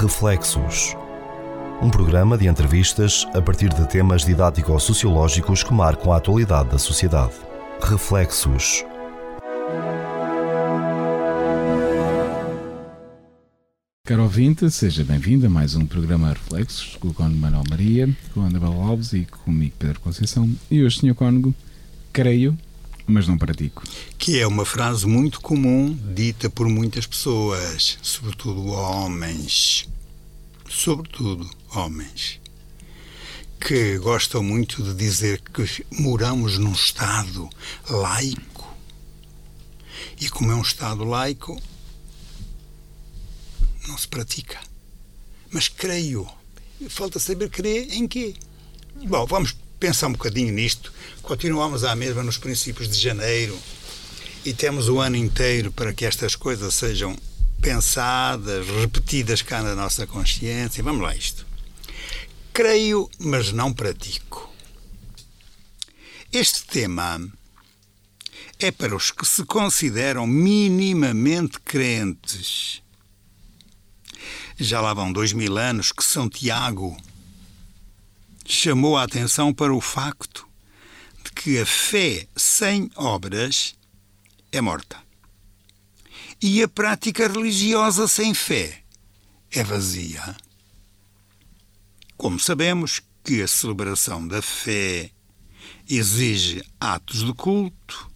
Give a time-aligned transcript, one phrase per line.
[0.00, 0.96] Reflexos.
[1.82, 7.32] Um programa de entrevistas a partir de temas didático-sociológicos que marcam a atualidade da sociedade.
[7.82, 8.84] Reflexos.
[14.06, 18.42] Caro ouvinte, seja bem-vindo a mais um programa Reflexos com o Cónigo Manuel Maria, com
[18.42, 20.48] a Anabel Alves e comigo Pedro Conceição.
[20.70, 21.14] E hoje, Sr.
[21.16, 21.52] Cónigo,
[22.12, 22.56] creio,
[23.08, 23.82] mas não pratico.
[24.18, 29.88] Que é uma frase muito comum, dita por muitas pessoas, sobretudo homens.
[30.68, 32.38] Sobretudo homens.
[33.58, 37.48] Que gostam muito de dizer que moramos num Estado
[37.88, 38.76] laico.
[40.20, 41.60] E como é um Estado laico,
[43.88, 44.60] não se pratica.
[45.50, 46.28] Mas creio.
[46.90, 48.34] Falta saber crer em quê?
[49.06, 50.92] Bom, vamos pensar um bocadinho nisto.
[51.22, 53.58] Continuamos à mesma nos princípios de janeiro
[54.44, 57.16] e temos o ano inteiro para que estas coisas sejam
[57.60, 60.82] pensadas, repetidas cá na nossa consciência.
[60.82, 61.46] Vamos lá isto.
[62.52, 64.52] Creio, mas não pratico.
[66.32, 67.20] Este tema
[68.58, 72.82] é para os que se consideram minimamente crentes.
[74.58, 76.96] Já lá vão dois mil anos que São Tiago
[78.48, 80.48] chamou a atenção para o facto
[81.22, 83.74] de que a fé sem obras
[84.50, 84.96] é morta.
[86.40, 88.82] E a prática religiosa sem fé
[89.50, 90.34] é vazia.
[92.16, 95.10] Como sabemos que a celebração da fé
[95.86, 98.10] exige atos de culto,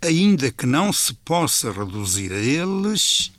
[0.00, 3.32] ainda que não se possa reduzir a eles,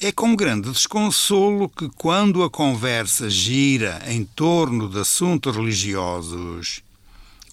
[0.00, 6.82] é com grande desconsolo que, quando a conversa gira em torno de assuntos religiosos,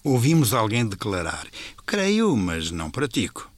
[0.02, 1.46] ouvimos alguém declarar:
[1.86, 3.50] Creio, mas não pratico.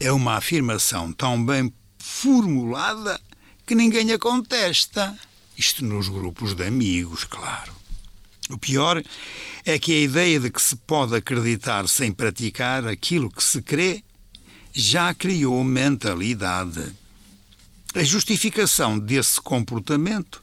[0.00, 3.20] É uma afirmação tão bem formulada
[3.66, 5.14] que ninguém a contesta.
[5.56, 7.72] Isto nos grupos de amigos, claro.
[8.48, 9.02] O pior
[9.66, 14.02] é que a ideia de que se pode acreditar sem praticar aquilo que se crê
[14.72, 16.94] já criou mentalidade.
[17.94, 20.42] A justificação desse comportamento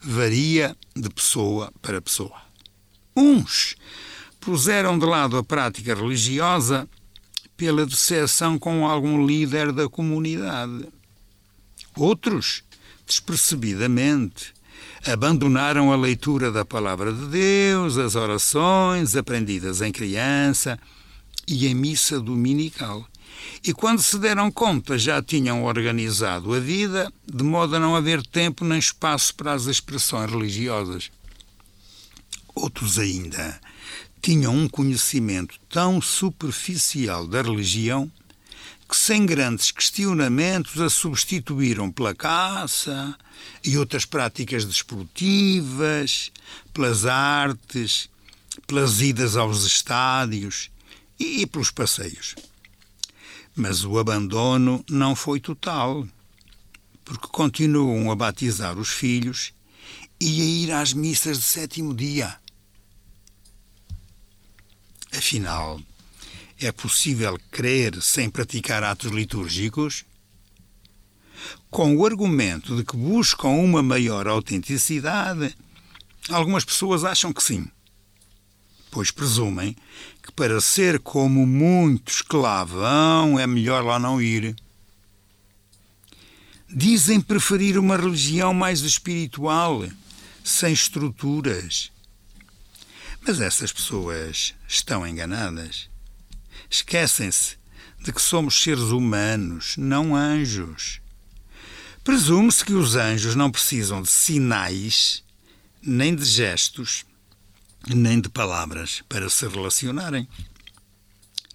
[0.00, 2.36] varia de pessoa para pessoa.
[3.16, 3.76] Uns
[4.40, 6.88] puseram de lado a prática religiosa
[7.56, 10.88] pela decepção com algum líder da comunidade.
[11.96, 12.64] Outros,
[13.06, 14.52] despercebidamente,
[15.06, 20.78] abandonaram a leitura da palavra de Deus, as orações aprendidas em criança
[21.46, 23.06] e a missa dominical.
[23.64, 28.22] E quando se deram conta, já tinham organizado a vida de modo a não haver
[28.26, 31.10] tempo nem espaço para as expressões religiosas.
[32.54, 33.60] Outros ainda
[34.20, 38.10] tinham um conhecimento tão superficial da religião
[38.88, 43.16] que, sem grandes questionamentos, a substituíram pela caça
[43.64, 46.32] e outras práticas desportivas,
[46.74, 48.10] pelas artes,
[48.66, 50.70] pelas idas aos estádios
[51.18, 52.34] e pelos passeios.
[53.60, 56.08] Mas o abandono não foi total,
[57.04, 59.52] porque continuam a batizar os filhos
[60.18, 62.38] e a ir às missas de sétimo dia.
[65.12, 65.78] Afinal,
[66.58, 70.06] é possível crer sem praticar atos litúrgicos?
[71.68, 75.54] Com o argumento de que buscam uma maior autenticidade,
[76.30, 77.70] algumas pessoas acham que sim,
[78.90, 79.76] pois presumem
[80.22, 84.54] que para ser como muitos que lá vão é melhor lá não ir.
[86.68, 89.84] Dizem preferir uma religião mais espiritual,
[90.44, 91.90] sem estruturas.
[93.26, 95.88] Mas essas pessoas estão enganadas.
[96.68, 97.56] Esquecem-se
[98.02, 101.00] de que somos seres humanos, não anjos.
[102.02, 105.22] Presume-se que os anjos não precisam de sinais,
[105.82, 107.04] nem de gestos,
[107.88, 110.28] nem de palavras para se relacionarem.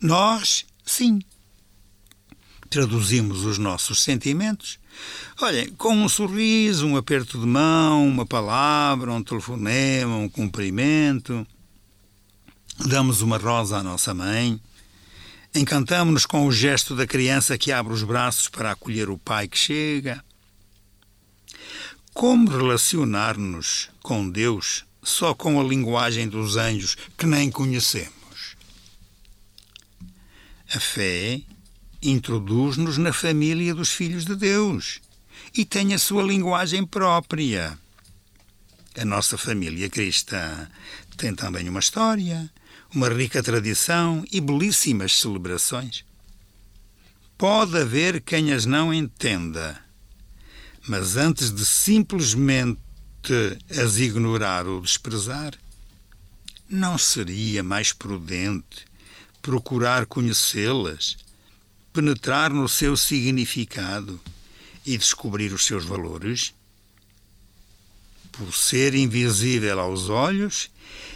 [0.01, 1.21] Nós, sim.
[2.69, 4.79] Traduzimos os nossos sentimentos.
[5.39, 11.45] Olhem, com um sorriso, um aperto de mão, uma palavra, um telefonema, um cumprimento.
[12.79, 14.59] Damos uma rosa à nossa mãe.
[15.53, 19.57] Encantamos-nos com o gesto da criança que abre os braços para acolher o pai que
[19.57, 20.23] chega.
[22.13, 28.57] Como relacionar-nos com Deus só com a linguagem dos anjos que nem conhecemos?
[30.73, 31.39] A fé
[32.01, 34.99] introduz-nos na família dos filhos de Deus
[35.55, 37.77] e tem a sua linguagem própria.
[38.97, 40.67] A nossa família cristã
[41.15, 42.49] tem também uma história,
[42.93, 46.03] uma rica tradição e belíssimas celebrações.
[47.37, 49.79] Pode haver quem as não entenda,
[50.87, 52.79] Mas antes de simplesmente
[53.69, 55.53] as ignorar ou desprezar,
[56.69, 58.85] não seria mais prudente
[59.41, 61.17] procurar conhecê-las,
[61.93, 64.19] penetrar no seu significado
[64.85, 66.53] e descobrir os seus valores?
[68.31, 70.69] Por ser invisível aos olhos,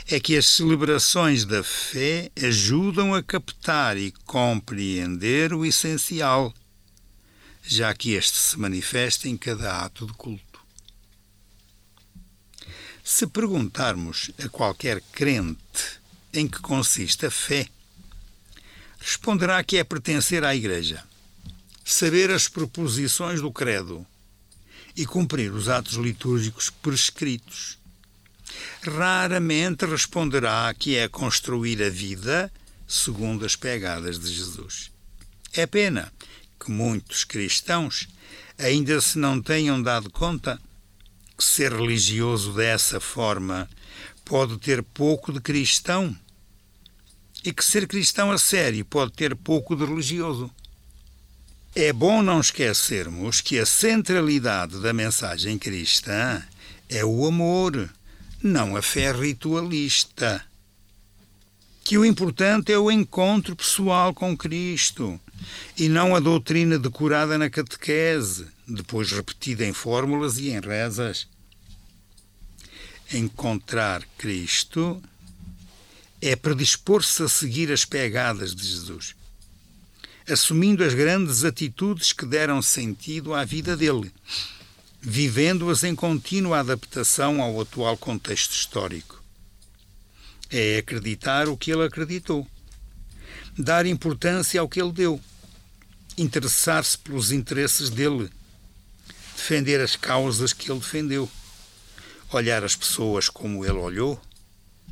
[0.07, 6.53] é que as celebrações da fé ajudam a captar e compreender o essencial,
[7.63, 10.48] já que este se manifesta em cada ato de culto.
[13.11, 15.99] Se perguntarmos a qualquer crente
[16.31, 17.67] em que consiste a fé,
[18.99, 21.03] responderá que é pertencer à Igreja,
[21.83, 24.05] saber as proposições do Credo
[24.95, 27.79] e cumprir os atos litúrgicos prescritos.
[28.83, 32.53] Raramente responderá que é construir a vida
[32.87, 34.91] segundo as pegadas de Jesus.
[35.51, 36.13] É pena
[36.59, 38.07] que muitos cristãos
[38.55, 40.61] ainda se não tenham dado conta
[41.39, 43.69] que ser religioso dessa forma
[44.25, 46.13] pode ter pouco de cristão
[47.45, 50.51] e que ser cristão a sério pode ter pouco de religioso.
[51.73, 56.43] É bom não esquecermos que a centralidade da mensagem cristã
[56.89, 57.89] é o amor,
[58.43, 60.43] não a fé ritualista.
[61.85, 65.17] Que o importante é o encontro pessoal com Cristo
[65.77, 71.27] e não a doutrina decorada na catequese, depois repetida em fórmulas e em rezas.
[73.11, 75.01] Encontrar Cristo
[76.21, 79.15] é predispor-se a seguir as pegadas de Jesus,
[80.27, 84.13] assumindo as grandes atitudes que deram sentido à vida dele,
[85.01, 89.23] vivendo-as em contínua adaptação ao atual contexto histórico.
[90.51, 92.45] É acreditar o que ele acreditou,
[93.57, 95.19] dar importância ao que ele deu,
[96.17, 98.29] interessar-se pelos interesses dele,
[99.39, 101.29] defender as causas que ele defendeu,
[102.31, 104.21] olhar as pessoas como ele olhou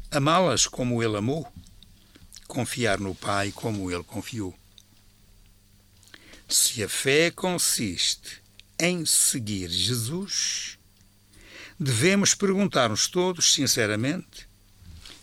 [0.09, 1.51] amá-las como ele amou,
[2.47, 4.57] confiar no Pai como ele confiou.
[6.47, 8.41] Se a fé consiste
[8.79, 10.77] em seguir Jesus,
[11.77, 14.47] devemos perguntar-nos todos, sinceramente,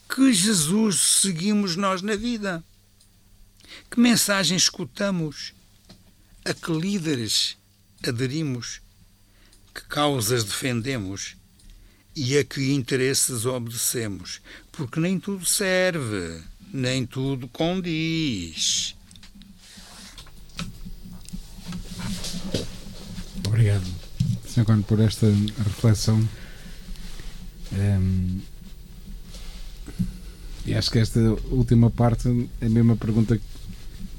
[0.08, 2.62] que Jesus seguimos nós na vida?
[3.90, 5.54] Que mensagem escutamos?
[6.44, 7.56] A que líderes
[8.06, 8.83] aderimos?
[9.74, 11.36] Que causas defendemos?
[12.16, 14.40] e a que interesses obedecemos,
[14.70, 16.40] porque nem tudo serve,
[16.72, 18.94] nem tudo condiz.
[23.46, 23.84] Obrigado,
[24.46, 24.64] Sr.
[24.64, 25.26] Cone, por esta
[25.64, 26.18] reflexão.
[27.72, 28.40] Um, ehm,
[30.66, 33.44] e acho que esta última parte é a mesma pergunta que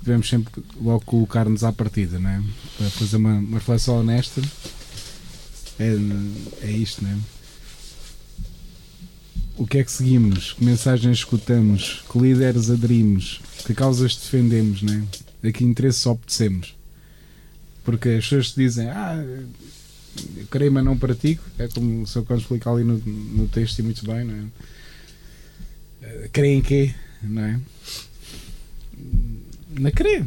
[0.04, 2.44] devemos sempre logo colocar-nos à partida, não é?
[2.78, 4.42] Para fazer uma, uma reflexão honesta.
[5.80, 7.18] É, é isto, não é?
[9.58, 15.04] o que é que seguimos, que mensagens escutamos, que líderes aderimos, que causas defendemos, né?
[15.44, 16.76] a que interesses obedecemos.
[17.84, 19.16] Porque as pessoas dizem, ah,
[20.38, 22.24] eu creio, mas não pratico, é como o Sr.
[22.24, 26.28] Carlos explica ali no, no texto e muito bem, não é?
[26.30, 26.94] Creem em quê?
[27.24, 27.60] Não é?
[29.80, 30.26] Na crer.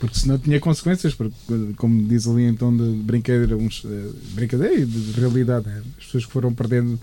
[0.00, 1.34] Porque senão tinha consequências, porque,
[1.76, 5.82] como diz ali então de brincadeira, uns, eh, brincadeira e de realidade, né?
[5.98, 6.98] as pessoas que foram perdendo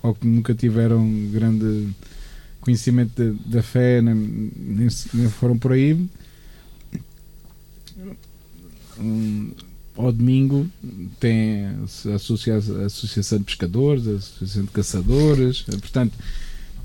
[0.00, 1.88] ou que nunca tiveram grande
[2.60, 6.08] conhecimento da fé, nem, nem, nem, foram por aí.
[9.00, 9.50] Um,
[9.96, 10.68] ao domingo
[11.18, 16.14] tem a, associação, de Pescadores, a Associação de Caçadores, portanto,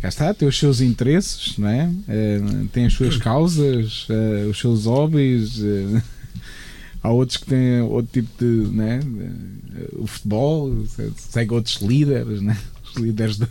[0.04, 1.90] cá está, tem os seus interesses, não é?
[2.10, 2.42] é
[2.74, 5.64] tem as suas causas, é, os seus hobbies.
[5.64, 6.04] É,
[7.02, 8.76] há outros que têm outro tipo de.
[8.76, 9.00] Né?
[9.94, 12.58] O futebol, segue outros líderes, né?
[12.86, 13.48] os líderes da,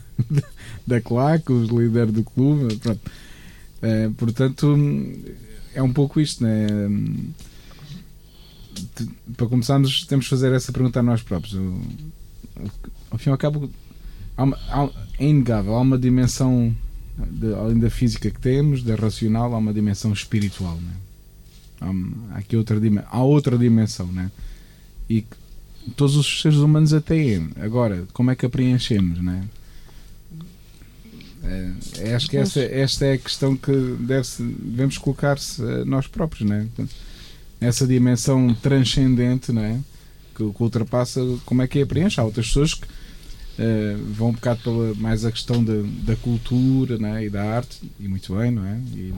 [0.86, 2.76] da claque, os líderes do clube.
[2.76, 3.00] Pronto.
[4.18, 4.78] Portanto,
[5.74, 6.66] é um pouco isto, né?
[9.38, 11.56] Para começarmos, temos de fazer essa pergunta a nós próprios.
[13.10, 13.70] Ao fim e ao cabo,
[14.36, 14.90] há uma, há,
[15.22, 16.74] é inegável, há uma dimensão,
[17.16, 20.76] de, além da física que temos, da racional, há uma dimensão espiritual.
[20.76, 20.94] Né?
[21.80, 24.30] Há, aqui outra, há outra dimensão, né?
[25.08, 25.24] E
[25.96, 27.50] todos os seres humanos a têm.
[27.60, 29.48] Agora, como é que a preenchemos, né?
[31.98, 36.68] É, acho que essa, esta é a questão que deve devemos colocar-se nós próprios, né?
[37.60, 39.80] Essa dimensão transcendente, né?
[40.36, 42.20] Que, que ultrapassa como é que a preenche.
[42.20, 42.86] Há outras pessoas que
[43.58, 47.24] uh, vão um bocado pela, mais a questão da, da cultura né?
[47.24, 48.78] e da arte, e muito bem, não é?
[48.94, 49.14] E,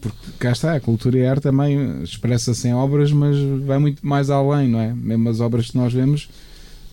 [0.00, 4.06] Porque cá está, a cultura e a arte também expressa-se em obras, mas vai muito
[4.06, 4.92] mais além, não é?
[4.94, 6.28] Mesmo as obras que nós vemos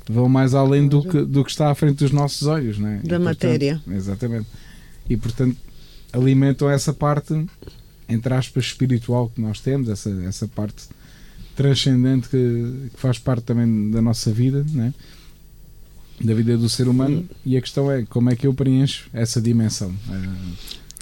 [0.09, 2.95] vão mais além do que, do que está à frente dos nossos olhos, não é?
[2.97, 3.81] Da E, portanto, matéria.
[3.87, 4.47] Exatamente.
[5.09, 5.57] E portanto
[6.13, 7.45] alimentam essa parte,
[8.07, 10.87] entre aspas, espiritual que nós temos, essa, essa parte
[11.55, 14.93] transcendente que, que faz parte também da nossa vida, não é?
[16.19, 17.27] Da vida do ser humano.
[17.45, 19.93] E a questão é como é que eu preencho essa dimensão.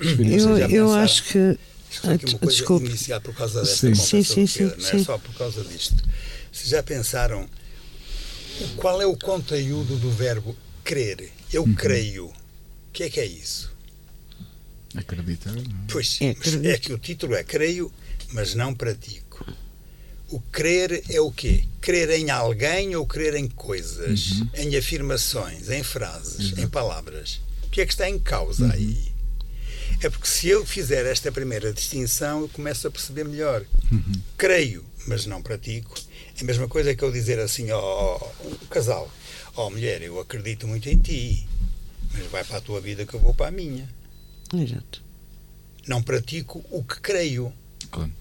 [0.02, 0.58] espiritual.
[0.58, 0.96] Eu, já eu pensaram?
[1.04, 1.60] acho que.
[2.04, 2.86] É Desculpe.
[2.88, 3.88] inicial por causa desta Sim.
[3.94, 6.04] conversa Sim, sim, sim, não é só por causa disto.
[6.52, 7.48] Se já pensaram
[8.76, 11.32] qual é o conteúdo do verbo crer?
[11.54, 11.74] Eu Uhum.
[11.74, 12.26] creio.
[12.28, 12.34] O
[12.92, 13.72] que é que é isso?
[14.96, 15.52] Acreditar.
[15.54, 15.66] não é?
[15.90, 16.66] Pois, É, acredito.
[16.66, 17.92] é que o título é creio,
[18.34, 19.25] mas não pratico.
[20.30, 21.64] O crer é o quê?
[21.82, 24.50] Crer em alguém ou crer em coisas, Uhum.
[24.56, 27.42] em afirmações, em frases, em palavras.
[27.64, 28.86] O que é que está em causa aí?
[28.88, 29.98] Uhum.
[30.02, 33.64] É porque se eu fizer esta primeira distinção, eu começo a perceber melhor.
[33.92, 34.14] Uhum.
[34.38, 35.96] Creio, mas não pratico.
[36.38, 39.10] É a mesma coisa que eu dizer assim ao, ao- ao casal:
[39.56, 41.48] Ó mulher, eu acredito muito em ti,
[42.12, 43.88] mas vai para a tua vida que eu vou para a minha.
[44.54, 45.02] Exato.
[45.88, 47.54] Não pratico o que creio.
[47.92, 48.12] Claro.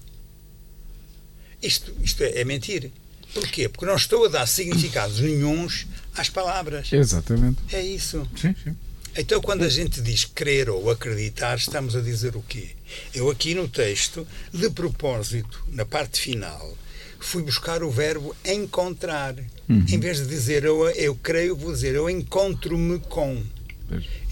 [1.65, 2.91] Isto, isto é, é mentir.
[3.33, 3.67] Porquê?
[3.67, 6.91] Porque não estou a dar significados nenhuns às palavras.
[6.93, 7.57] Exatamente.
[7.71, 8.27] É isso.
[8.35, 8.75] Sim, sim.
[9.17, 12.69] Então, quando a gente diz crer ou acreditar, estamos a dizer o quê?
[13.13, 16.77] Eu, aqui no texto, de propósito, na parte final,
[17.19, 19.35] fui buscar o verbo encontrar.
[19.67, 23.41] Em vez de dizer eu, eu creio, vou dizer eu encontro-me com.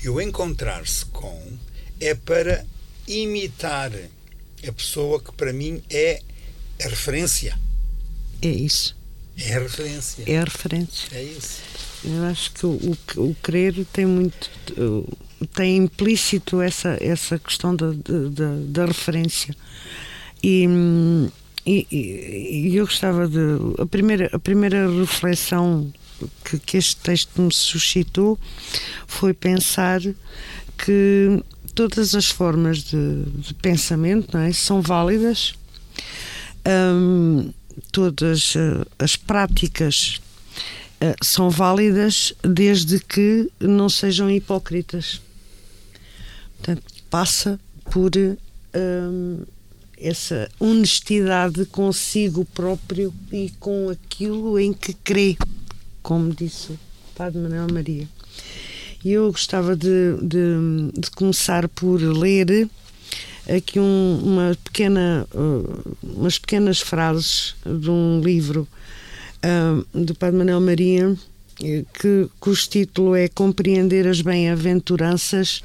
[0.04, 1.42] E o encontrar-se com
[2.00, 2.66] é para
[3.08, 3.92] imitar
[4.68, 6.22] a pessoa que, para mim, é
[6.86, 7.58] a referência.
[8.42, 8.96] É isso.
[9.38, 10.24] É a referência.
[10.28, 11.08] É a referência.
[11.12, 11.62] É isso.
[12.04, 14.50] Eu acho que o, o, querer tem muito.
[15.54, 19.56] tem implícito essa, essa questão da, da, da referência.
[20.44, 20.68] E,
[21.66, 23.40] e, e- eu gostava de.
[23.80, 25.92] A primeira, a primeira reflexão
[26.44, 28.38] que, que este texto me suscitou
[29.08, 30.02] foi pensar
[30.78, 31.42] que
[31.74, 35.56] todas as formas de, de pensamento não é, são válidas,
[37.92, 40.22] todas uh, as práticas
[41.02, 45.22] uh, são válidas desde que não sejam hipócritas.
[46.58, 47.60] Portanto, passa
[47.92, 48.12] por
[49.98, 55.38] essa honestidade consigo próprio e com aquilo em que crê,
[56.02, 56.80] como disse o
[57.14, 58.08] Padre Manuel Maria.
[59.04, 62.70] E eu gostava de, de, de começar por ler
[63.48, 68.68] aqui um- uma pequena, uh, umas pequenas frases de um livro
[69.42, 71.16] ah, do Padre Manuel Maria
[71.62, 75.62] eh, que, cujo título é Compreender as Bem-aventuranças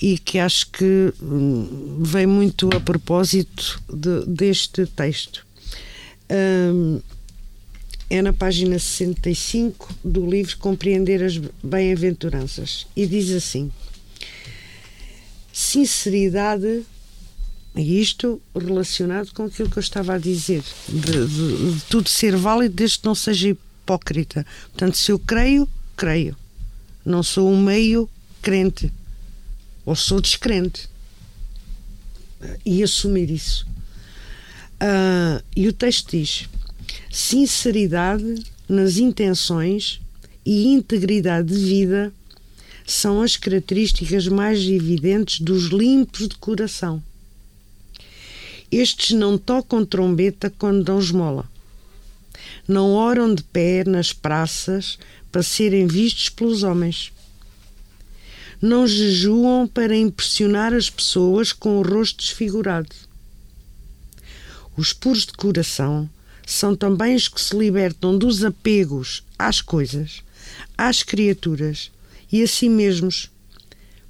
[0.00, 5.46] e que acho que hum, vem muito a propósito de- deste texto.
[6.28, 7.00] Hum,
[8.10, 13.70] é na página 65 do livro Compreender as Bem-aventuranças e diz assim:
[15.52, 16.82] Sinceridade,
[17.74, 22.36] e isto relacionado com aquilo que eu estava a dizer, de, de- de tudo ser
[22.36, 24.46] válido desde que não seja hipócrita.
[24.72, 26.36] Portanto, se eu creio, creio.
[27.04, 28.08] Não sou um meio
[28.42, 28.92] crente
[29.86, 30.88] ou sou descrente.
[32.64, 33.66] E assumir isso.
[34.80, 36.48] Ah, e o texto diz:
[37.10, 40.00] sinceridade nas intenções
[40.44, 42.12] e integridade de vida
[42.84, 47.02] são as características mais evidentes dos limpos de coração.
[48.72, 51.46] Estes não tocam trombeta quando dão esmola.
[52.66, 54.98] Não oram de pé nas praças
[55.30, 57.12] para serem vistos pelos homens.
[58.62, 62.88] Não jejuam para impressionar as pessoas com o rosto desfigurado.
[64.74, 66.08] Os puros de coração
[66.46, 70.22] são também os que se libertam dos apegos às coisas,
[70.78, 71.90] às criaturas
[72.32, 73.30] e a si mesmos,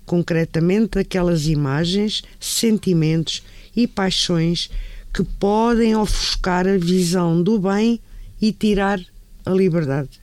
[0.07, 3.43] concretamente aquelas imagens, sentimentos
[3.75, 4.71] e paixões
[5.13, 8.01] que podem ofuscar a visão do bem
[8.41, 9.01] e tirar
[9.45, 10.21] a liberdade.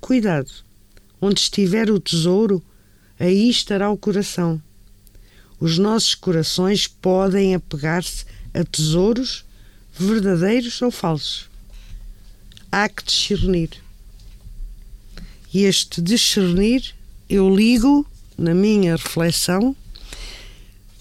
[0.00, 0.50] Cuidado,
[1.20, 2.62] onde estiver o tesouro,
[3.18, 4.60] aí estará o coração.
[5.58, 9.44] Os nossos corações podem apegar-se a tesouros
[9.92, 11.50] verdadeiros ou falsos.
[12.72, 13.70] Há que discernir.
[15.52, 16.94] E este discernir
[17.28, 18.06] eu ligo
[18.38, 19.76] na minha reflexão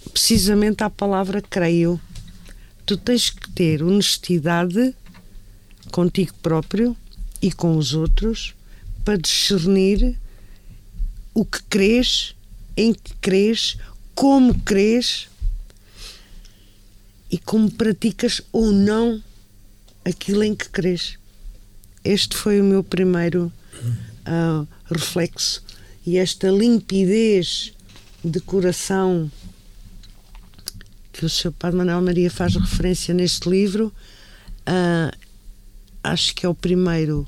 [0.10, 2.00] precisamente à palavra creio.
[2.86, 4.96] Tu tens que ter honestidade
[5.92, 6.96] contigo próprio
[7.42, 8.54] e com os outros
[9.04, 10.18] para discernir
[11.34, 12.36] o que crês,
[12.76, 13.78] em que crês,
[14.14, 15.30] como crês
[17.32, 19.24] e como praticas ou não
[20.04, 21.18] aquilo em que crês.
[22.04, 23.52] Este foi o meu primeiro
[23.84, 25.64] uh, reflexo
[26.06, 27.74] e esta limpidez
[28.24, 29.32] de coração
[31.20, 31.52] que o Sr.
[31.52, 33.94] Padre Manuel Maria faz referência neste livro,
[34.62, 35.18] uh,
[36.02, 37.28] acho que é o primeiro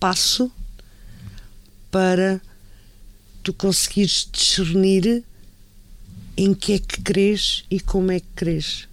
[0.00, 0.50] passo
[1.90, 2.40] para
[3.42, 5.22] tu conseguires discernir
[6.34, 8.88] em que é que crês e como é que crês.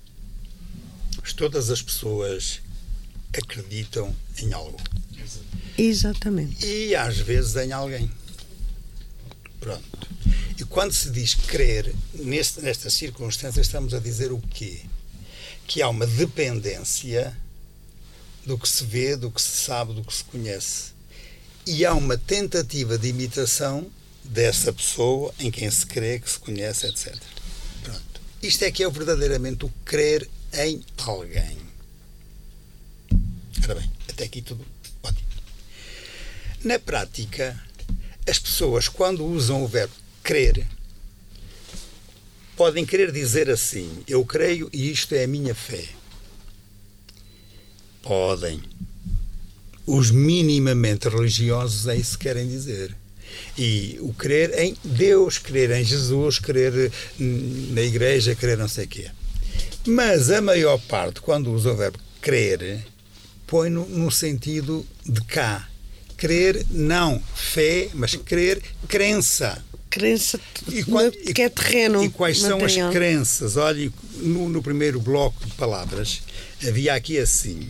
[1.22, 2.60] Mas todas as pessoas
[3.32, 4.78] acreditam em algo.
[5.78, 6.66] Exatamente.
[6.66, 8.12] E às vezes em alguém.
[9.62, 10.10] Pronto.
[10.64, 14.80] E quando se diz crer, neste, nestas circunstâncias, estamos a dizer o quê?
[15.68, 17.38] Que há uma dependência
[18.46, 20.94] do que se vê, do que se sabe, do que se conhece.
[21.68, 23.92] E há uma tentativa de imitação
[24.24, 27.14] dessa pessoa em quem se crê, que se conhece, etc.
[27.84, 28.22] Pronto.
[28.42, 31.58] Isto é que é verdadeiramente o crer em alguém.
[33.66, 34.66] Ora bem, até aqui tudo
[35.04, 35.28] ótimo.
[36.64, 37.62] Na prática,
[38.26, 40.66] as pessoas, quando usam o verbo crer,
[42.56, 45.86] podem querer dizer assim: Eu creio e isto é a minha fé.
[48.02, 48.62] Podem.
[49.86, 52.96] Os minimamente religiosos é isso que querem dizer.
[53.58, 58.88] E o crer em Deus, crer em Jesus, crer na igreja, crer não sei o
[58.88, 59.12] quê.
[59.86, 62.86] Mas a maior parte, quando usa o verbo crer,
[63.46, 65.68] põe no, no sentido de cá.
[66.16, 69.62] Crer, não fé, mas crer, crença.
[69.94, 70.40] Crença
[70.72, 72.04] e, quando, que é terreno.
[72.04, 72.68] E quais material.
[72.68, 73.58] são as crenças?
[73.58, 76.24] Olha, no, no primeiro bloco de palavras,
[76.68, 77.70] havia aqui assim: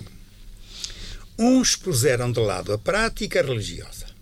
[1.38, 4.14] uns puseram de lado a prática religiosa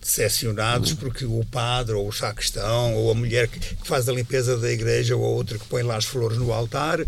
[0.00, 4.70] decepcionados porque o padre ou o sacristão ou a mulher que faz a limpeza da
[4.70, 7.06] igreja ou a outra que põe lá as flores no altar eh,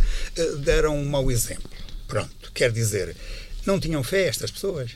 [0.58, 1.68] deram um mau exemplo.
[2.06, 3.16] Pronto, quer dizer,
[3.66, 4.92] não tinham fé estas pessoas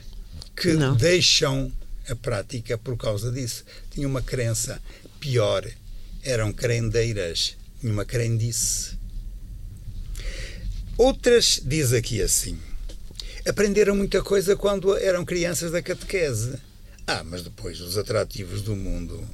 [0.55, 0.95] que não.
[0.95, 1.69] deixam
[2.09, 3.63] a prática por causa disso.
[3.91, 4.81] Tinham uma crença
[5.19, 5.65] pior,
[6.23, 8.97] eram crendeiras, tinham uma crendice.
[10.97, 12.57] Outras diz aqui assim:
[13.47, 16.59] aprenderam muita coisa quando eram crianças da catequese
[17.11, 19.27] ah, mas depois os atrativos do mundo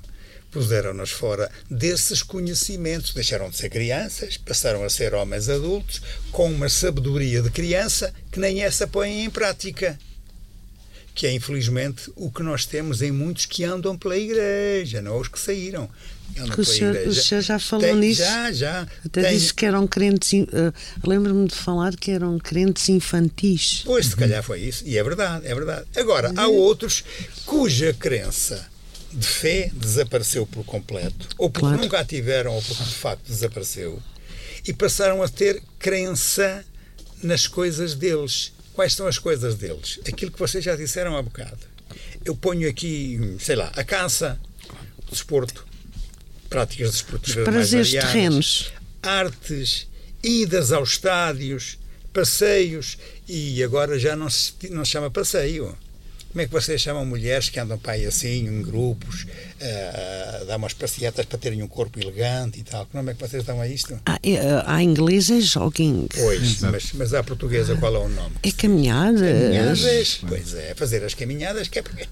[0.49, 3.13] puseram-nos fora desses conhecimentos.
[3.13, 8.39] Deixaram de ser crianças, passaram a ser homens adultos com uma sabedoria de criança que
[8.39, 9.99] nem essa põem em prática.
[11.15, 15.29] Que é, infelizmente, o que nós temos em muitos que andam pela igreja, não os
[15.29, 15.89] que saíram.
[16.57, 18.21] O, senhor, o senhor já falou tem, nisso?
[18.21, 18.87] Já, já.
[19.05, 19.37] Até tem.
[19.37, 20.33] disse que eram crentes.
[20.33, 20.73] Uh,
[21.07, 23.83] Lembro-me de falar que eram crentes infantis.
[23.85, 24.83] Pois, se calhar foi isso.
[24.85, 25.85] E é verdade, é verdade.
[25.95, 27.05] Agora, há outros
[27.45, 28.67] cuja crença
[29.13, 31.81] de fé desapareceu por completo, ou porque claro.
[31.81, 34.01] nunca a tiveram, ou porque de facto desapareceu,
[34.67, 36.65] e passaram a ter crença
[37.23, 38.51] nas coisas deles.
[38.75, 39.99] Quais são as coisas deles?
[40.07, 41.59] Aquilo que vocês já disseram há bocado.
[42.25, 44.37] Eu ponho aqui, sei lá, a caça,
[45.07, 45.65] o desporto,
[46.49, 48.73] práticas desportivas Os prazeres mais variadas, terrenos.
[49.01, 49.87] artes,
[50.21, 51.77] idas aos estádios,
[52.11, 55.77] passeios, e agora já não se, não se chama passeio.
[56.35, 60.43] Como é que vocês chamam mulheres que andam para aí assim, em grupos, uh, a
[60.43, 62.85] dar umas passeatas para terem um corpo elegante e tal?
[62.87, 63.97] Como é que vocês dão a isto?
[64.05, 64.19] Ah,
[64.65, 66.09] a inglês é jogging.
[66.13, 68.35] Pois, mas, mas à portuguesa qual é o nome?
[68.43, 69.21] É caminhadas.
[69.21, 72.05] Caminhadas, pois é, fazer as caminhadas que é porque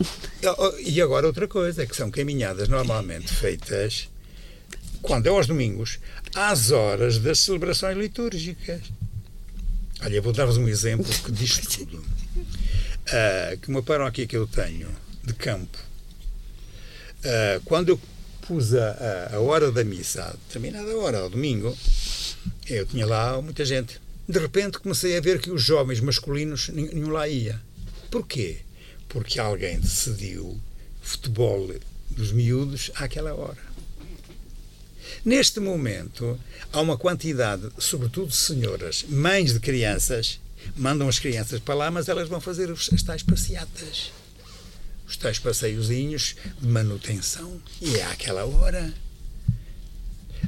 [0.86, 4.08] e agora outra coisa, que são caminhadas normalmente feitas
[5.02, 5.98] quando é aos domingos,
[6.34, 8.80] às horas das celebrações litúrgicas.
[10.00, 12.02] Olha, vou dar-vos um exemplo que diz tudo.
[13.06, 14.88] Uh, que uma paróquia que eu tenho
[15.22, 15.78] de campo,
[17.20, 18.00] uh, quando eu
[18.42, 21.76] pus a, a, hora da missa, a determinada hora, ao domingo,
[22.68, 24.00] eu tinha lá muita gente.
[24.28, 27.60] De repente comecei a ver que os jovens masculinos nenhum lá ia.
[28.10, 28.66] Porquê?
[29.08, 30.60] porque alguém decidiu
[31.00, 31.74] futebol
[32.10, 33.64] dos miúdos àquela hora.
[35.24, 36.38] Neste momento,
[36.72, 40.40] há uma quantidade, sobretudo senhoras, mães de crianças,
[40.76, 44.12] mandam as crianças para lá, mas elas vão fazer as tais passeatas,
[45.06, 48.92] os tais passeiozinhos de manutenção, e é àquela hora.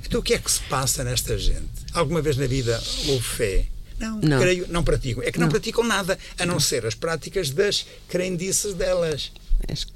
[0.04, 1.68] Então, o que é que se passa nesta gente?
[1.92, 3.66] Alguma vez na vida houve fé?
[3.98, 4.40] Não, não.
[4.40, 5.22] creio, não praticam.
[5.22, 9.33] É que não, não, praticam nada, a não ser as práticas das crendices delas.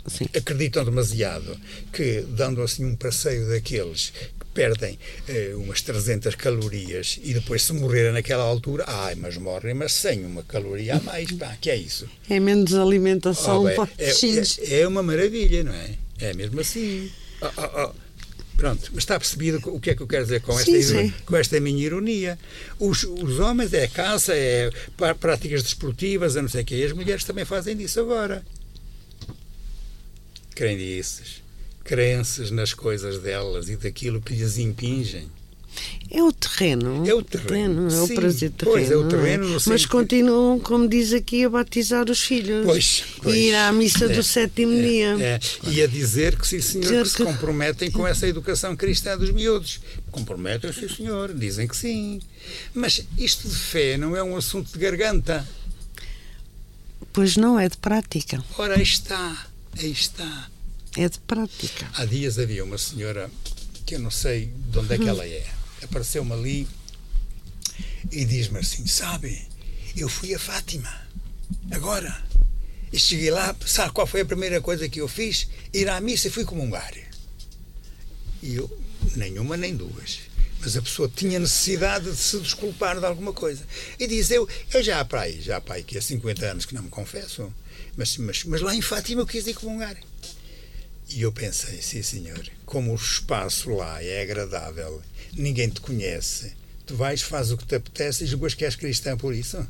[0.06, 0.26] Sim.
[0.36, 1.58] Acreditam demasiado
[1.92, 4.98] que, dando assim um passeio daqueles que perdem
[5.28, 10.24] eh, umas 300 calorias e depois se morrerem naquela altura, ai, mas morrem, mas sem
[10.24, 12.08] uma caloria a mais, pá, que é isso?
[12.28, 15.94] É menos alimentação oh, bem, é, é, é, uma maravilha, não é?
[16.20, 17.10] É mesmo assim.
[17.40, 17.92] Oh, oh,
[18.56, 21.14] Pronto, mas está percebido o que é que eu quero dizer com esta, Sim, sim.
[21.26, 22.38] com esta minha ironia.
[22.78, 24.70] Os, os homens é caça, é
[25.18, 26.84] práticas desportivas, a não sei o quê.
[26.86, 28.44] As mulheres também fazem disso agora.
[30.54, 31.42] Crendices,
[31.84, 35.28] crenças nas coisas delas e daquilo que lhes impingem.
[36.10, 37.08] É o terreno.
[37.08, 38.14] É o terreno, é o sim.
[38.14, 38.76] prazer terreno.
[38.76, 42.66] Pois, é o terreno no Mas continuam, como diz aqui, a batizar os filhos.
[42.66, 43.34] Pois, pois.
[43.34, 45.16] E ir à missa É, do sétimo é, dia.
[45.18, 45.40] é.
[45.70, 49.16] E a dizer que sim, senhor, Dizer que se que- comprometem com essa educação cristã
[49.16, 49.80] dos miúdos.
[50.10, 52.20] Comprometem, sim, senhor, dizem que sim.
[52.74, 55.48] Mas isto de fé não é um assunto de garganta.
[57.14, 58.44] Pois não, é de prática.
[58.58, 59.46] Ora, está,
[59.78, 60.50] aí está.
[60.96, 61.90] É de prática.
[61.94, 63.30] Há dias havia uma senhora
[63.86, 65.46] que eu não sei de onde é que ela é.
[65.82, 66.68] Apareceu-me ali
[68.10, 69.46] e diz-me assim: Sabe,
[69.96, 70.92] eu fui a Fátima,
[71.70, 72.22] agora.
[72.92, 75.48] E cheguei lá, sabe qual foi a primeira coisa que eu fiz?
[75.72, 76.92] Ir à missa e fui comungar.
[78.42, 78.70] E eu,
[79.16, 80.20] nenhuma nem duas.
[80.60, 83.66] Mas a pessoa tinha necessidade de se desculpar de alguma coisa.
[83.98, 86.44] E diz: Eu, eu já há para aí, já há para aí, que há 50
[86.44, 87.52] anos que não me confesso,
[87.96, 89.96] mas, mas, mas lá em Fátima eu quis ir comungar.
[91.10, 95.02] E eu pensei, sim senhor, como o espaço lá é agradável,
[95.34, 96.52] ninguém te conhece,
[96.86, 99.66] tu vais, fazes o que te apetece e julgas que és cristã por isso?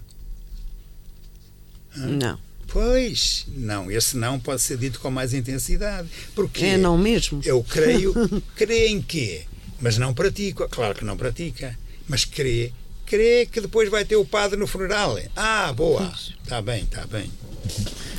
[1.97, 2.39] Não.
[2.69, 6.09] Pois, não, esse não pode ser dito com mais intensidade.
[6.35, 7.43] Porque É não mesmo.
[7.45, 8.15] eu creio,
[8.57, 9.43] crê em quê?
[9.81, 10.67] Mas não pratico.
[10.69, 12.73] Claro que não pratica, mas crê.
[13.05, 15.19] Crê que depois vai ter o padre no funeral.
[15.37, 16.15] Ah, boa.
[16.43, 17.31] Está bem, está bem.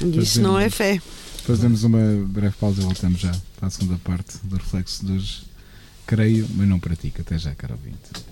[0.01, 1.01] Isso não é fé.
[1.45, 5.43] Fazemos uma breve pausa e voltamos já para a segunda parte do reflexo de hoje.
[6.06, 7.21] Creio, mas não pratico.
[7.21, 8.23] Até já, caro ouvinte.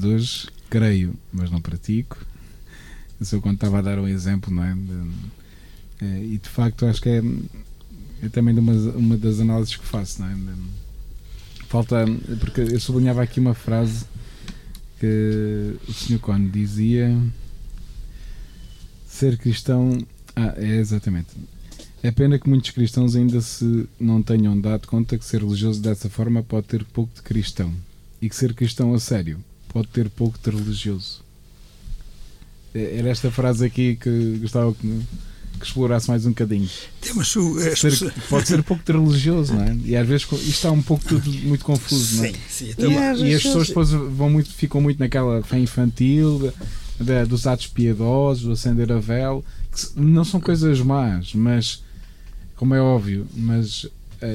[0.00, 0.48] De hoje.
[0.68, 2.16] Creio, mas não pratico.
[3.30, 4.72] Eu quando estava a dar um exemplo, não é?
[4.74, 7.22] De- eh, e de facto acho que é,
[8.22, 10.34] é também uma, uma das análises que faço, não é?
[10.34, 12.04] De- falta.
[12.38, 14.06] Porque eu sublinhava aqui uma frase
[14.98, 16.18] que o Sr.
[16.18, 17.16] Cone dizia.
[19.06, 19.98] Ser cristão.
[20.34, 21.28] Ah, é exatamente.
[22.02, 26.08] É pena que muitos cristãos ainda se não tenham dado conta que ser religioso dessa
[26.08, 27.74] forma pode ter pouco de cristão
[28.22, 29.38] e que ser cristão a sério
[29.72, 31.22] pode ter pouco de religioso.
[32.74, 35.00] É- Era esta frase aqui que gostava que,
[35.58, 36.68] que explorasse mais um bocadinho.
[37.00, 37.58] Temos o.
[37.76, 39.76] Ser- pode ser pouco de religioso, não é?
[39.84, 42.28] E às vezes isto está um pouco tudo muito confuso, não é?
[42.32, 42.64] Sim, sim.
[42.66, 46.52] E, Então, É, às e as pessoas depois vão muito, ficam muito naquela fé infantil,
[46.98, 51.82] da- dos atos piedosos, do acender a vela, que não são coisas más, mas
[52.56, 53.86] como é óbvio, mas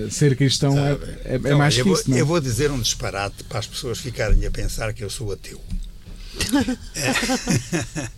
[0.09, 1.05] ser cristão é, Sabe?
[1.25, 2.21] é, é Não, mais eu que vou, isso, não é?
[2.21, 5.61] eu vou dizer um disparate para as pessoas ficarem a pensar que eu sou ateu.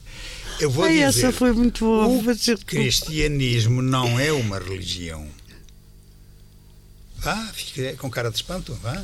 [0.59, 2.07] Eu vou Ai, dizer, essa foi muito boa.
[2.07, 2.33] o Vou
[2.65, 5.27] cristianismo não é uma religião.
[7.17, 9.03] Vá, fique com cara de espanto, vá.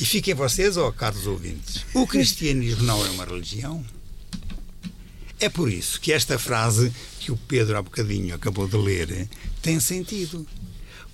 [0.00, 1.84] E fiquem vocês, ó caros ouvintes.
[1.94, 3.84] O cristianismo não é uma religião.
[5.38, 9.28] É por isso que esta frase que o Pedro há bocadinho acabou de ler
[9.62, 10.46] tem sentido.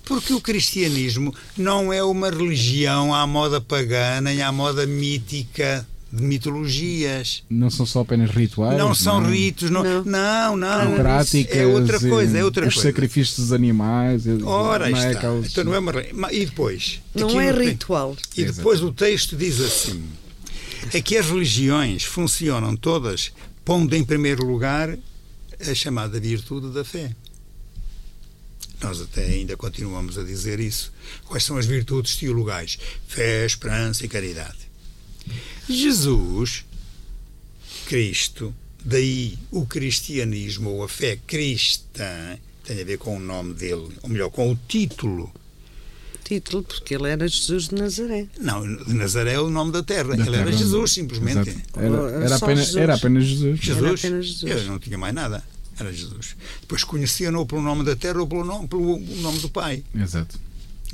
[0.05, 6.21] Porque o cristianismo não é uma religião à moda pagã nem à moda mítica de
[6.21, 7.43] mitologias.
[7.49, 8.77] Não são só apenas rituais.
[8.77, 9.29] Não são é?
[9.31, 10.03] ritos, não, Não.
[10.03, 10.95] não, não.
[10.95, 11.55] Práticas.
[11.57, 12.89] É outra coisa, é outra os coisa.
[12.89, 14.27] sacrifícios dos animais.
[14.27, 15.17] é- Ora, não é está.
[15.19, 17.01] aquelas- Então não é uma E depois?
[17.15, 18.15] Não é ritual.
[18.37, 20.03] E depois o texto diz assim:
[20.93, 23.31] é que as religiões funcionam todas
[23.65, 24.95] pondo em primeiro lugar
[25.67, 27.11] a chamada virtude da fé.
[28.83, 30.91] Nós até ainda continuamos a dizer isso.
[31.25, 32.77] Quais são as virtudes teologais?
[33.07, 34.69] Fé, esperança e caridade.
[35.69, 36.65] Jesus,
[37.85, 43.89] Cristo, daí o cristianismo ou a fé cristã tem a ver com o nome dele,
[44.01, 45.33] ou melhor, com o título
[46.23, 48.27] título, porque ele era Jesus de Nazaré.
[48.39, 50.15] Não, de Nazaré é o nome da terra.
[50.15, 50.57] Da ele era terra.
[50.57, 51.57] Jesus, simplesmente.
[51.75, 52.75] Era, Era era apenas, Jesus.
[52.77, 53.59] era apenas Jesus.
[53.59, 53.83] Jesus.
[53.83, 54.51] Era apenas Jesus.
[54.51, 55.43] Ele não tinha mais nada.
[55.79, 56.35] Era Jesus.
[56.61, 59.83] Depois conheciam-no ou pelo nome da terra ou pelo nome, pelo nome do Pai.
[59.95, 60.39] Exato.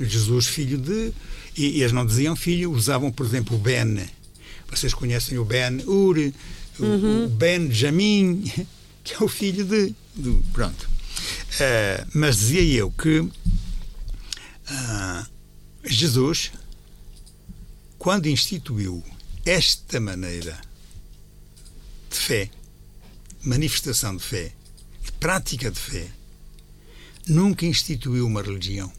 [0.00, 1.12] Jesus, filho de.
[1.56, 4.08] E, e eles não diziam filho, usavam, por exemplo, o Ben.
[4.70, 6.16] Vocês conhecem o Ben Ur,
[6.78, 8.44] o, o Ben Jamin,
[9.04, 9.94] que é o filho de.
[10.14, 10.88] do- pronto.
[11.58, 13.28] Eh, mas dizia eu que
[14.68, 15.26] ah,
[15.84, 16.52] Jesus,
[17.98, 19.02] quando instituiu
[19.44, 20.58] esta maneira
[22.10, 22.50] de fé,
[23.42, 24.52] manifestação de fé, de
[25.20, 26.08] prática de fé,
[27.28, 28.90] nunca instituiu uma religião.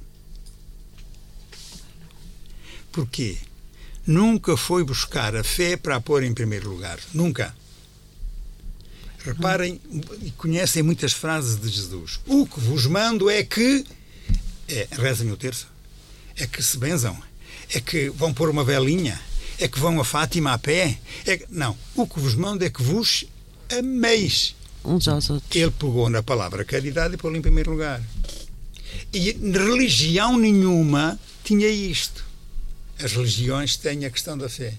[2.92, 3.38] Porquê?
[4.06, 7.00] Nunca foi buscar a fé para a pôr em primeiro lugar.
[7.14, 7.56] Nunca.
[9.24, 9.80] Reparem,
[10.24, 12.20] e conhecem muitas frases de Jesus.
[12.26, 13.86] O que vos mando é que.
[14.68, 15.68] É, rezem o terço.
[16.36, 17.18] É que se benzam.
[17.70, 19.20] É que vão pôr uma velinha.
[19.60, 20.98] É que vão a Fátima a pé.
[21.26, 21.78] É não.
[21.96, 23.26] O que vos mando é que vos
[23.70, 24.56] ameis.
[24.84, 25.56] Uns aos outros.
[25.56, 28.02] Ele pegou na palavra caridade e pôs em primeiro lugar.
[29.14, 32.24] E religião nenhuma tinha isto.
[33.00, 34.74] As religiões têm a questão da fé.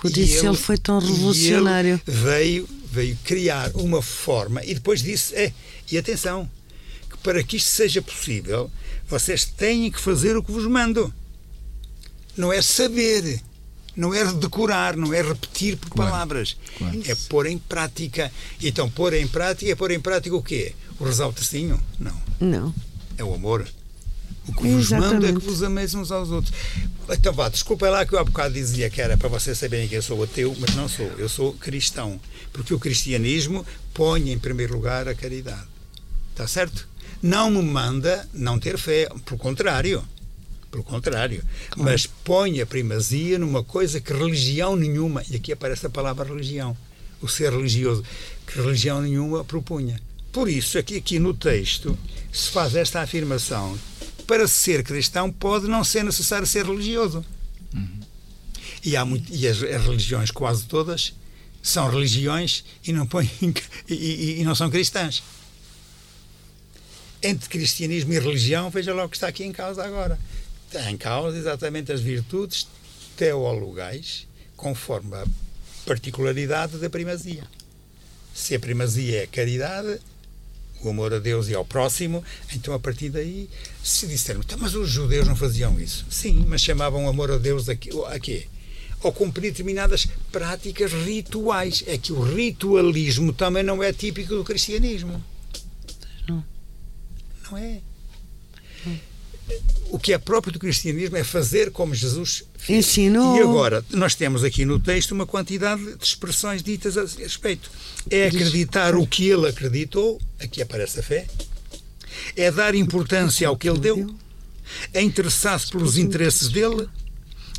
[0.00, 2.00] Por E isso ele, foi tão revolucionário.
[2.06, 5.52] ele veio, veio criar uma forma e depois disse: é,
[5.90, 6.50] e atenção,
[7.08, 8.70] que para que isto seja possível,
[9.08, 11.12] vocês têm que fazer o que vos mando.
[12.36, 13.40] Não é saber,
[13.96, 16.56] não é decorar, não é repetir por Claro, palavras.
[16.78, 17.00] claro.
[17.06, 18.30] É pôr em prática.
[18.60, 20.74] Então, pôr em prática é pôr em prática o quê?
[20.98, 21.80] O rezar o tercinho?
[21.98, 22.22] Não.
[22.40, 22.74] Não.
[23.18, 23.66] É o amor.
[24.48, 26.52] O que vos mando é que vos ameis uns aos outros.
[27.08, 29.94] Então vá, desculpa lá que eu há bocado dizia que era para vocês saberem que
[29.94, 31.06] eu sou ateu, mas não sou.
[31.16, 32.20] Eu sou cristão.
[32.52, 35.62] Porque o cristianismo põe em primeiro lugar a caridade.
[36.32, 36.88] Está certo?
[37.22, 39.08] Não me manda não ter fé.
[39.24, 40.02] Pelo contrário.
[40.72, 41.44] Pelo contrário.
[41.76, 46.74] Mas põe a primazia numa coisa que religião nenhuma, e aqui aparece a palavra religião,
[47.20, 48.02] o ser religioso,
[48.46, 50.00] que religião nenhuma propunha.
[50.32, 51.96] Por isso, aqui, aqui no texto,
[52.32, 53.78] se faz esta afirmação.
[54.26, 57.22] Para ser cristão pode não ser necessário ser religioso.
[58.82, 61.12] E, há muito, e as, as religiões, quase todas,
[61.62, 63.30] são religiões e não, põem,
[63.88, 65.22] e, e- e não são cristãs.
[67.22, 70.18] Entre cristianismo e religião, veja lá o que está aqui em causa agora.
[70.88, 72.66] Em causa exatamente as virtudes
[73.16, 75.26] teologais, conforme a
[75.84, 77.44] particularidade da primazia.
[78.34, 80.00] Se a primazia é caridade,
[80.82, 83.48] o amor a Deus e ao próximo, então a partir daí,
[83.84, 86.06] se dissermos, "Tá, mas os judeus não faziam isso.
[86.10, 87.90] Sim, mas chamavam amor a Deus a quê?
[88.06, 88.46] A quê?
[89.02, 91.84] Ao cumprir determinadas práticas rituais.
[91.86, 95.22] É que o ritualismo também não é típico do cristianismo.
[96.28, 96.44] Não.
[97.50, 97.80] Não é.
[99.90, 102.86] O que é próprio do cristianismo é fazer como Jesus fez.
[102.86, 103.36] Ensinou.
[103.36, 107.70] E agora, nós temos aqui no texto uma quantidade de expressões ditas a respeito.
[108.10, 111.26] É acreditar o que ele acreditou, aqui aparece a fé,
[112.36, 114.14] é dar importância ao que ele deu,
[114.94, 116.88] é interessar-se pelos interesses dele,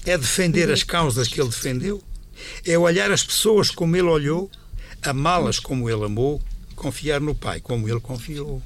[0.06, 2.02] é defender as causas que ele defendeu,
[2.66, 4.50] é olhar as pessoas como ele olhou,
[5.02, 6.42] amá-las como ele amou,
[6.76, 8.62] confiar no Pai como ele confiou.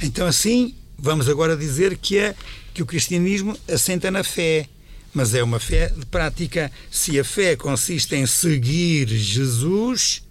[0.00, 2.34] Então, assim, vamos agora dizer que, é,
[2.72, 4.68] que o cristianismo assenta na fé,
[5.12, 6.70] mas é uma fé de prática.
[6.90, 10.22] Se a fé consiste em seguir Jesus,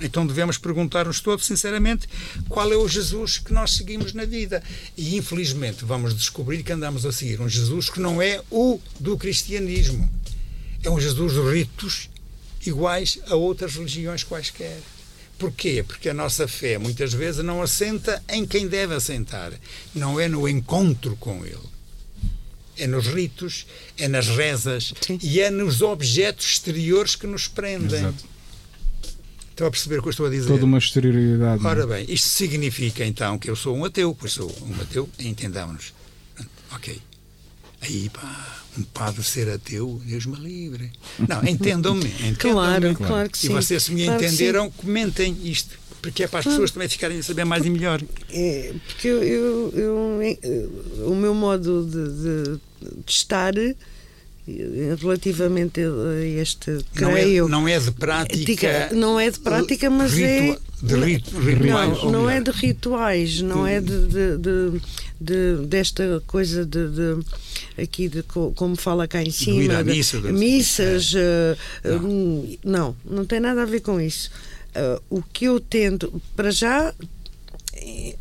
[0.00, 2.08] então devemos perguntar-nos todos, sinceramente,
[2.48, 4.62] qual é o Jesus que nós seguimos na vida.
[4.96, 9.16] E, infelizmente, vamos descobrir que andamos a seguir um Jesus que não é o do
[9.16, 10.10] cristianismo.
[10.82, 12.10] É um Jesus de ritos
[12.66, 14.82] iguais a outras religiões quaisquer.
[15.38, 15.84] Porquê?
[15.86, 19.52] Porque a nossa fé muitas vezes não assenta em quem deve assentar.
[19.94, 21.58] Não é no encontro com Ele.
[22.78, 23.66] É nos ritos,
[23.98, 25.18] é nas rezas Sim.
[25.22, 28.00] e é nos objetos exteriores que nos prendem.
[28.00, 28.24] Exato.
[29.50, 30.48] Estão a perceber o que eu estou a dizer?
[30.48, 31.64] Toda uma exterioridade.
[31.64, 31.66] é?
[31.66, 35.94] Ora bem, isto significa então que eu sou um ateu, pois sou um ateu, entendamos.
[36.72, 37.00] Ok.
[37.80, 40.90] Aí, pá, um padre ser ateu, Deus me livre.
[41.18, 42.04] Não, entendam-me.
[42.20, 42.36] entendam-me.
[42.36, 43.48] Claro, claro que E sim.
[43.48, 45.78] vocês, se me Claro entenderam, comentem isto.
[46.02, 48.00] Porque é para as pessoas também ficarem a saber mais e melhor.
[48.30, 52.60] É, porque eu, eu- eu- eu- o meu modo de, de-
[53.04, 53.74] de estar eh,
[55.00, 58.90] relativamente a este Não é, creio não é de prática.
[58.92, 62.02] Não é de prática, mas é De rito, rituais.
[62.02, 64.80] não, não é de rituais, não é de, de- de-
[65.20, 67.24] de- desta coisa de, de-
[67.82, 72.04] aqui de co- como fala cá em cima, missa, de- missas, eh, Não.
[72.04, 74.30] hum, não, não tem nada a ver com isso.
[74.74, 76.92] Eh, o que eu tento, para já,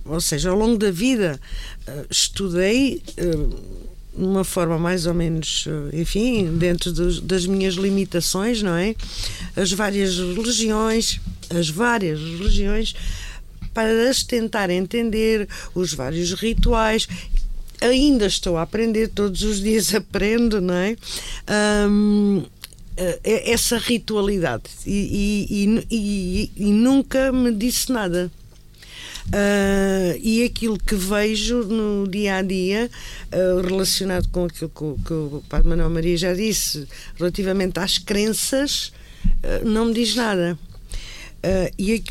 [0.06, 1.39] ou seja, ao longo da vida
[1.88, 3.56] uh, estudei uh,
[4.17, 8.95] de uma forma mais ou menos, enfim, dentro dos, das minhas limitações, não é?
[9.56, 12.95] As várias religiões, as várias religiões,
[13.73, 17.08] para as tentar entender, os vários rituais.
[17.82, 20.95] Ainda estou a aprender, todos os dias aprendo, não é?
[21.78, 22.45] Um,
[23.23, 28.32] essa ritualidade e, e, e, e, nunca me disse nada.
[29.28, 32.90] Uh, e aquilo que vejo no dia a dia,
[33.34, 38.94] uh, relacionado com aquilo que, que, o Padre Manuel Maria já disse, relativamente às crenças,
[39.26, 40.58] uh, não me diz nada.
[41.78, 42.04] e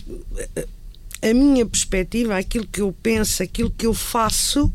[1.23, 4.73] a, a minha perspectiva, aquilo que eu penso, aquilo que eu faço,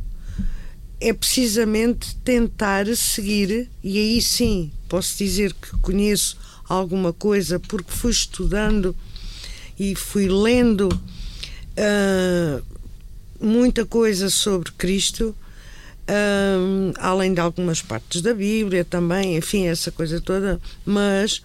[1.02, 8.12] é precisamente tentar seguir, e aí sim posso dizer que conheço alguma coisa porque fui
[8.12, 8.96] estudando
[9.80, 10.90] e fui lendo
[11.80, 12.64] uh,
[13.40, 15.36] muita coisa sobre Cristo,
[16.10, 21.42] uh, além de algumas partes da Bíblia também, enfim, essa coisa toda, mas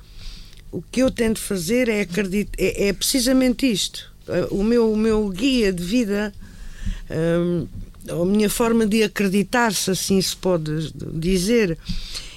[0.72, 4.12] o que eu tento fazer é acreditar, é, é precisamente isto.
[4.26, 6.32] Uh, o, meu, o meu guia de vida,
[8.08, 11.78] a minha forma de acreditar, se assim se pode dizer,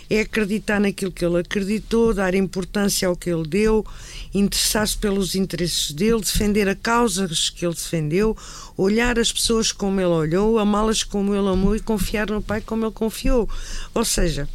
[0.09, 3.85] é acreditar naquilo que ele acreditou, dar importância ao que ele deu,
[4.33, 8.35] interessar-se pelos interesses dele, defender a causas que ele defendeu,
[8.75, 12.85] olhar as pessoas como ele olhou, amá-las como ele amou e confiar no Pai como
[12.85, 13.49] ele confiou.
[13.93, 14.47] Ou seja,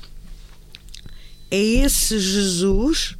[1.51, 3.17] é esse Jesus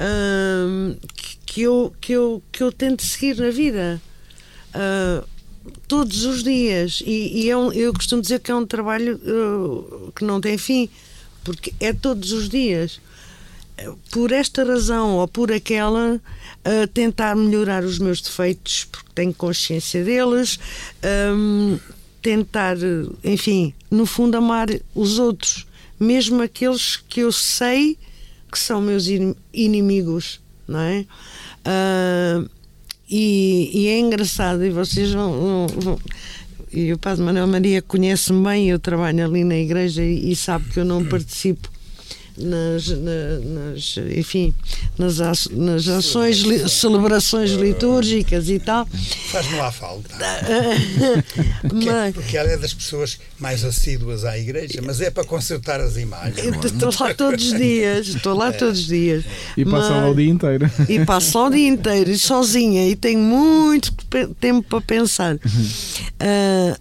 [0.00, 0.96] hum,
[1.46, 4.00] que, eu, que, eu, que eu tento seguir na vida.
[4.74, 5.26] Uh,
[5.86, 10.10] todos os dias e, e é um, eu costumo dizer que é um trabalho uh,
[10.12, 10.88] que não tem fim
[11.44, 13.00] porque é todos os dias.
[14.10, 20.04] Por esta razão ou por aquela, uh, tentar melhorar os meus defeitos, porque tenho consciência
[20.04, 20.58] deles,
[21.34, 21.78] um,
[22.20, 22.76] tentar,
[23.24, 25.66] enfim, no fundo, amar os outros,
[25.98, 27.98] mesmo aqueles que eu sei
[28.50, 29.06] que são meus
[29.52, 31.06] inimigos, não é?
[31.66, 32.48] Uh,
[33.08, 35.98] e, e, é engraçado, e vocês vão, vão, vão
[36.72, 40.70] e o Padre Manuel Maria conhece-me bem, eu trabalho ali na igreja e, e sabe
[40.70, 41.70] que eu não participo
[42.36, 44.54] nas, nas, enfim,
[44.98, 45.18] nas,
[45.50, 48.86] nas ações, li, celebrações litúrgicas e tal.
[49.30, 50.10] Faz-me lá falta.
[51.68, 55.80] porque, mas, porque ela é das pessoas mais assíduas à igreja, mas é para consertar
[55.80, 56.38] as imagens.
[56.64, 58.52] Estou lá todos os dias, estou lá é.
[58.52, 59.24] todos os dias.
[59.56, 60.70] E passa lá o dia inteiro.
[60.88, 63.92] E passo lá o dia inteiro, e sozinha, e tenho muito
[64.40, 65.36] tempo para pensar.
[65.36, 65.40] Uh,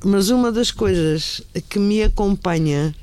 [0.04, 2.94] mas uma das coisas que me acompanha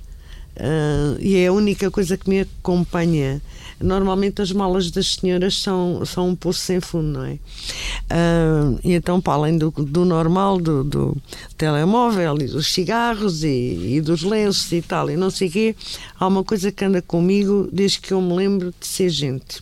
[0.59, 3.40] Uh, e é a única coisa que me acompanha.
[3.81, 7.35] Normalmente as malas das senhoras são, são um poço sem fundo, não é?
[7.35, 11.16] Uh, e então, para além do, do normal, do, do,
[11.57, 15.77] telemóvel e dos cigarros e, e, dos lenços e tal, e não sei o quê,
[16.18, 19.61] há uma coisa que anda comigo desde que eu me lembro de ser gente: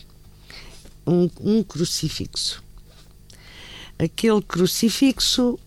[1.05, 2.63] um, um crucifixo.
[3.99, 5.59] Aquele crucifixo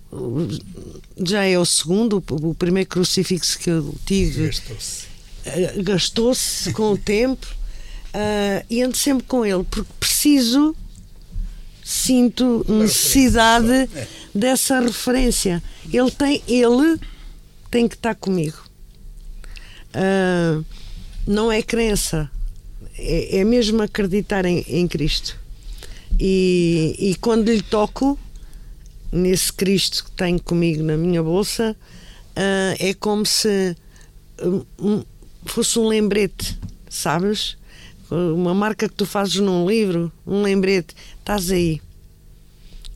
[1.22, 4.50] já é o segundo, o primeiro crucifixo que eu tive.
[5.82, 7.46] Gastou-se com o tempo
[8.14, 10.76] uh, e ando sempre com ele porque preciso
[11.82, 14.06] sinto necessidade é.
[14.34, 15.62] dessa referência.
[15.92, 17.00] Ele tem ele
[17.70, 18.58] tem que estar comigo.
[19.94, 20.64] Uh,
[21.26, 22.30] não é crença
[22.96, 25.38] é, é mesmo acreditar em, em Cristo.
[26.18, 28.18] E, e quando lhe toco
[29.10, 31.76] nesse Cristo que tenho comigo na minha bolsa
[32.36, 33.76] uh, é como se
[35.44, 37.56] fosse um lembrete, sabes?
[38.10, 41.80] Uma marca que tu fazes num livro, um lembrete, estás aí.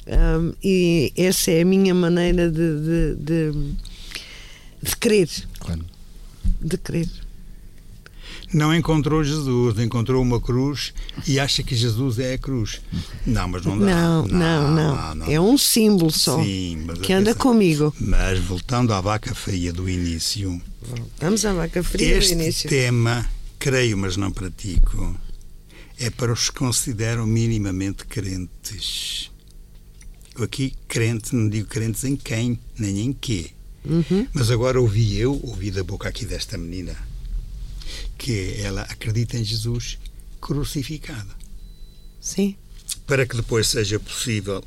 [0.07, 3.75] Um, e essa é a minha maneira de, de, de,
[4.83, 5.29] de crer.
[5.59, 5.85] Claro.
[6.61, 7.09] De crer.
[8.55, 10.95] Não encontrou Jesus, encontrou uma cruz
[11.27, 12.81] e acha que Jesus é a cruz.
[13.27, 13.85] Não, mas não dá.
[13.85, 14.97] Não, não, não.
[14.97, 15.31] não, não.
[15.31, 17.93] É um símbolo só Sim, que anda comigo.
[17.99, 20.63] Mas voltando à vaca feia do início,
[21.19, 22.69] Vamos à vaca fria este do início.
[22.71, 23.27] tema,
[23.59, 25.17] creio, mas não pratico,
[25.99, 29.31] é para os que consideram minimamente crentes.
[30.37, 33.51] Eu aqui, crente, não digo crentes em quem, nem em quê.
[33.85, 34.27] Uhum.
[34.33, 36.97] Mas agora ouvi eu, ouvi da boca aqui desta menina,
[38.17, 39.99] que ela acredita em Jesus
[40.41, 41.35] crucificado.
[42.21, 42.57] Sim.
[43.07, 44.63] Para que depois seja possível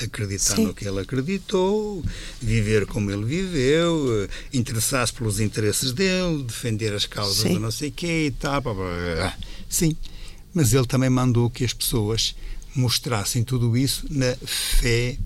[0.00, 0.66] acreditar Sim.
[0.66, 2.04] no que ele acreditou,
[2.40, 7.54] viver como ele viveu, interessar-se pelos interesses dele, defender as causas Sim.
[7.54, 8.62] do não sei quê e tal.
[9.68, 9.96] Sim,
[10.52, 12.34] mas ele também mandou que as pessoas
[12.74, 15.18] mostrassem tudo isso na fé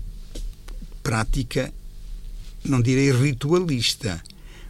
[1.01, 1.73] prática,
[2.63, 4.21] não direi ritualista,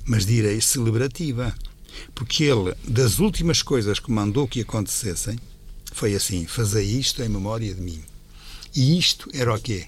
[0.05, 1.53] mas direi celebrativa.
[2.13, 5.37] Porque ele, das últimas coisas que mandou que acontecessem,
[5.93, 8.03] foi assim: fazer isto em memória de mim.
[8.75, 9.85] E isto era o quê?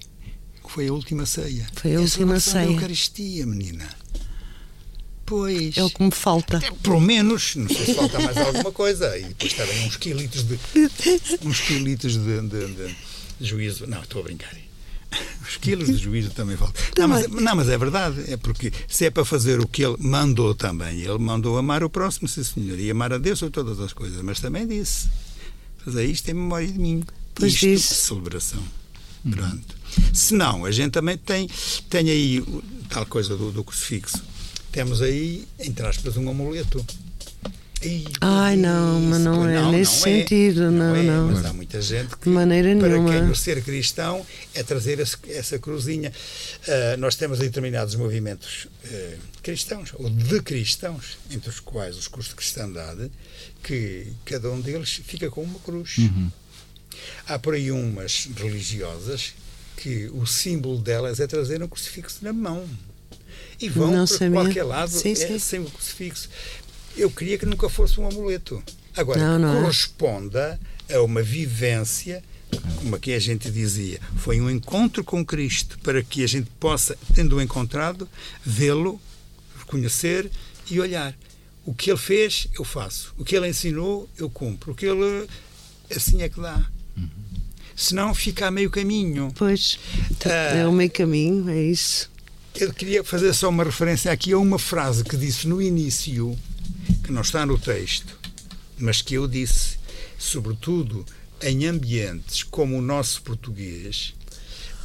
[0.68, 1.68] Foi a última ceia.
[1.74, 2.66] Foi a última a ceia.
[2.66, 3.90] Da Eucaristia, menina.
[5.26, 5.78] Pois.
[5.78, 6.58] É o que me falta.
[6.58, 9.18] É, pelo menos, não sei se falta mais alguma coisa.
[9.18, 10.60] E depois também uns quilitos de.
[11.46, 12.96] uns quilitos de, de, de
[13.46, 13.86] juízo.
[13.88, 14.56] Não, estou a brincar.
[15.48, 16.82] Os quilos de juízo também faltam.
[16.98, 18.32] Não mas, não, mas é verdade.
[18.32, 21.90] É porque se é para fazer o que ele mandou também, ele mandou amar o
[21.90, 24.22] próximo, sim senhor, e amar a Deus sobre todas as coisas.
[24.22, 25.10] Mas também disse:
[25.84, 27.04] fazer isto em memória de mim.
[27.34, 27.96] Pois isto disse.
[27.96, 28.64] celebração.
[29.30, 29.76] Pronto.
[30.14, 31.50] Se não, a gente também tem,
[31.90, 32.44] tem aí
[32.90, 34.22] tal coisa do, do crucifixo.
[34.72, 36.86] Temos aí, entre aspas, um amuleto.
[38.20, 41.32] Ai, não, mas não é nesse sentido, não, é, não.
[41.32, 43.10] Mas há muita gente que, maneira para nenhuma.
[43.12, 46.12] quem o ser cristão é trazer esse- essa cruzinha.
[46.68, 52.32] Ah, nós temos determinados movimentos eh, cristãos, ou de cristãos, entre os quais os cursos
[52.32, 53.10] de cristandade,
[53.64, 55.96] que cada um deles fica com uma cruz.
[57.28, 59.34] Há por aí umas religiosas
[59.78, 62.68] que o símbolo delas é trazer um crucifixo na mão.
[63.62, 64.32] E vão Não para sabia.
[64.32, 65.40] qualquer lado Sim, é, sim.
[65.40, 66.30] sem o crucifixo.
[67.00, 68.62] Eu queria que nunca fosse um amuleto.
[68.96, 69.62] Agora, Não, não é.
[69.62, 70.60] corresponda
[70.94, 72.24] a uma vivência,
[72.78, 76.98] como aqui a gente dizia, foi um encontro com Cristo, para que a gente possa,
[77.14, 78.08] tendo-o encontrado,
[78.46, 79.00] vê-lo,
[79.60, 80.30] reconhecer
[80.70, 81.16] e olhar.
[81.66, 83.14] O que ele fez, eu faço.
[83.18, 84.72] O que ele ensinou, eu cumpro.
[84.72, 85.28] O que ele.
[85.96, 86.66] Assim é que dá.
[87.76, 89.32] Senão fica a meio caminho.
[89.36, 89.80] Pois,
[90.26, 90.30] Ah.
[90.58, 92.10] é o meio caminho, é isso.
[92.56, 96.38] Eu queria fazer só uma referência aqui a uma frase que disse no início,
[97.10, 98.16] que não está no texto,
[98.78, 99.80] mas que eu disse,
[100.20, 101.04] sobretudo
[101.42, 104.14] em ambientes como o nosso português,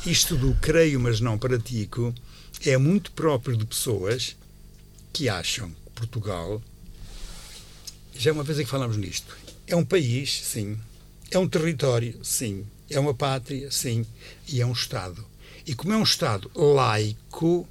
[0.06, 2.14] isto do creio, mas não pratico,
[2.64, 4.34] é muito próprio de pessoas
[5.12, 6.62] que acham que Portugal,
[8.16, 10.78] já é uma vez é que falamos nisto, é um país, sim,
[11.30, 14.06] é um território, sim, é uma pátria, sim,
[14.48, 15.22] e é um Estado.
[15.66, 17.68] E como é um Estado laico,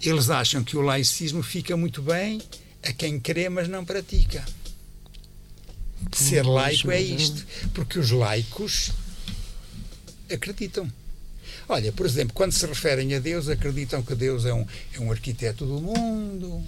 [0.00, 2.40] eles acham que o laicismo fica muito bem
[2.82, 4.44] a quem crê, mas não pratica.
[6.12, 8.90] Ser laico é é- isto, porque os laicos
[10.30, 10.90] acreditam.
[11.68, 15.10] Olha, por exemplo, quando se referem a Deus, acreditam que Deus é um, é um
[15.12, 16.64] arquiteto do mundo.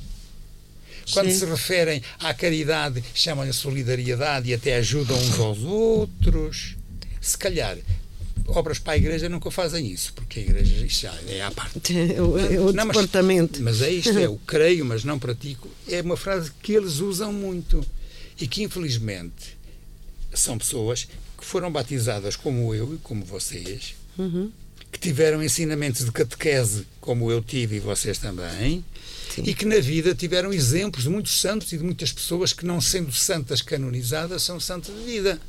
[1.11, 1.39] Quando Sim.
[1.39, 6.77] se referem à caridade, chamam-lhe solidariedade e até ajudam uns aos outros.
[7.21, 7.77] Se calhar,
[8.49, 11.93] obras para a igreja nunca fazem isso, porque a igreja isto já é à parte.
[11.97, 13.63] É o, é Não, mas- departamento.
[13.63, 15.69] Mas é isto, é o creio, mas não pratico.
[15.89, 17.85] É uma frase que eles usam muito
[18.41, 19.57] e que, infelizmente,
[20.35, 21.05] são pessoas
[21.39, 24.51] que foram batizadas como eu e como vocês, Uhum.
[24.91, 28.85] que tiveram ensinamentos de catequese como eu tive e vocês também,
[29.39, 32.79] e que na vida tiveram exemplos de muitos santos e de muitas pessoas que, não
[32.81, 35.41] sendo santas canonizadas, são santas de vida.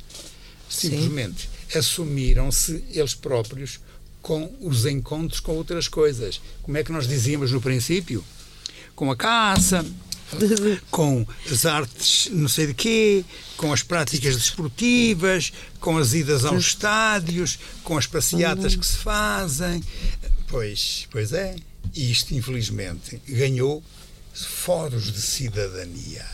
[0.68, 3.80] Simplesmente assumiram-se eles próprios
[4.22, 6.40] com os encontros com outras coisas.
[6.62, 8.24] Como é que nós dizíamos no princípio?
[8.96, 9.84] Com a caça,
[10.90, 13.24] com as artes não sei de quê,
[13.56, 19.82] com as práticas desportivas, com as idas aos estádios, com as passeatas que se fazem.
[20.48, 21.56] Pois, pois é.
[21.94, 23.82] E isto, infelizmente, ganhou
[24.32, 26.33] foros de cidadania.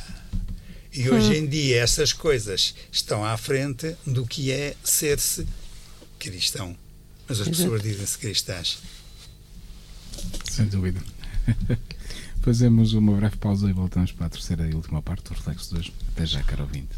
[0.93, 5.47] E hoje em dia essas coisas estão à frente do que é ser-se
[6.19, 6.77] cristão.
[7.29, 8.79] Mas as pessoas dizem-se cristãs.
[10.51, 11.01] Sem dúvida.
[12.43, 15.81] Fazemos uma breve pausa e voltamos para a terceira e última parte do Reflexo de
[15.81, 15.93] hoje.
[16.09, 16.89] Até já, caro ouvinte.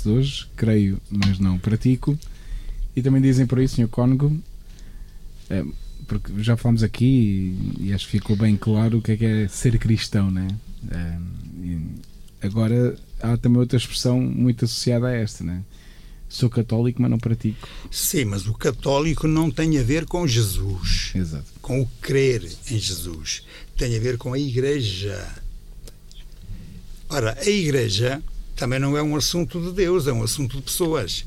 [0.00, 0.46] Reflexo de hoje.
[0.56, 2.18] Creio, mas não pratico.
[2.94, 3.88] E também dizem por aí, Sr.
[3.88, 4.36] Cónigo,
[5.48, 5.64] eh,
[6.08, 9.24] porque já falamos aqui e, e acho que ficou bem claro o que é, que
[9.24, 10.48] é ser cristão, né?
[10.90, 11.18] Eh,
[12.42, 15.62] agora há também outra expressão muito associada a esta, né?
[16.28, 17.68] Sou católico, mas não pratico.
[17.90, 21.44] Sim, mas o católico não tem a ver com Jesus, Exato.
[21.60, 23.42] com o crer em Jesus.
[23.76, 25.28] Tem a ver com a Igreja.
[27.08, 28.22] Ora, a Igreja
[28.60, 31.24] também não é um assunto de Deus, é um assunto de pessoas.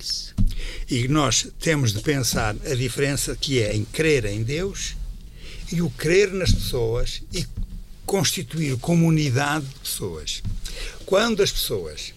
[0.00, 0.32] Isso.
[0.88, 4.94] E nós temos de pensar a diferença que é em crer em Deus
[5.72, 7.44] e o crer nas pessoas e
[8.06, 10.44] constituir comunidade de pessoas.
[11.04, 12.14] Quando as pessoas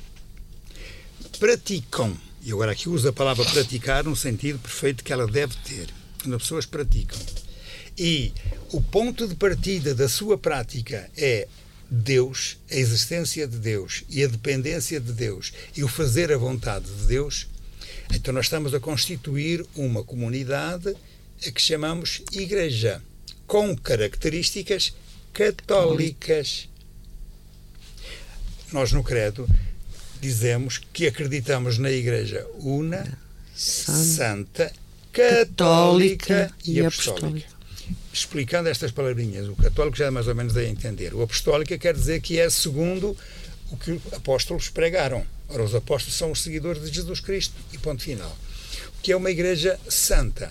[1.40, 5.90] praticam, e agora aqui uso a palavra praticar no sentido perfeito que ela deve ter,
[6.22, 7.18] quando as pessoas praticam,
[7.98, 8.32] e
[8.72, 11.48] o ponto de partida da sua prática é
[11.90, 16.86] Deus, a existência de Deus e a dependência de Deus e o fazer a vontade
[16.86, 17.48] de Deus,
[18.14, 20.96] então nós estamos a constituir uma comunidade
[21.46, 23.02] a que chamamos Igreja,
[23.46, 24.94] com características
[25.34, 26.70] católicas.
[28.72, 29.48] Nós no Credo
[30.22, 33.18] dizemos que acreditamos na Igreja una,
[33.54, 34.72] santa,
[35.12, 37.55] católica e apostólica.
[38.16, 41.14] Explicando estas palavrinhas, o católico já mais ou menos dá a entender.
[41.14, 43.16] O apostólica quer dizer que é segundo
[43.70, 45.28] o que os apóstolos pregaram.
[45.50, 48.34] Ora, os apóstolos são os seguidores de Jesus Cristo e ponto final.
[48.98, 50.50] O que é uma igreja santa?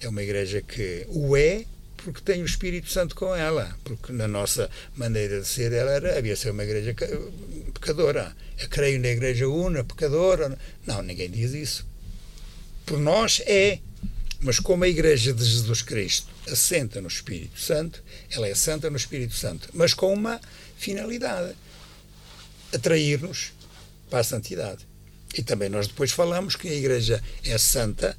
[0.00, 1.64] É uma igreja que o é
[1.98, 6.18] porque tem o Espírito Santo com ela, porque na nossa maneira de ser ela era,
[6.18, 6.96] havia ser uma igreja
[7.74, 8.36] pecadora.
[8.58, 10.58] Eu creio na igreja una, pecadora.
[10.84, 11.86] Não, ninguém diz isso.
[12.84, 13.78] Por nós é,
[14.40, 18.96] mas como a igreja de Jesus Cristo assenta no Espírito Santo, ela é santa no
[18.96, 20.40] Espírito Santo, mas com uma
[20.76, 21.54] finalidade:
[22.72, 23.52] atrair-nos
[24.10, 24.86] para a santidade.
[25.36, 28.16] E também nós depois falamos que a igreja é santa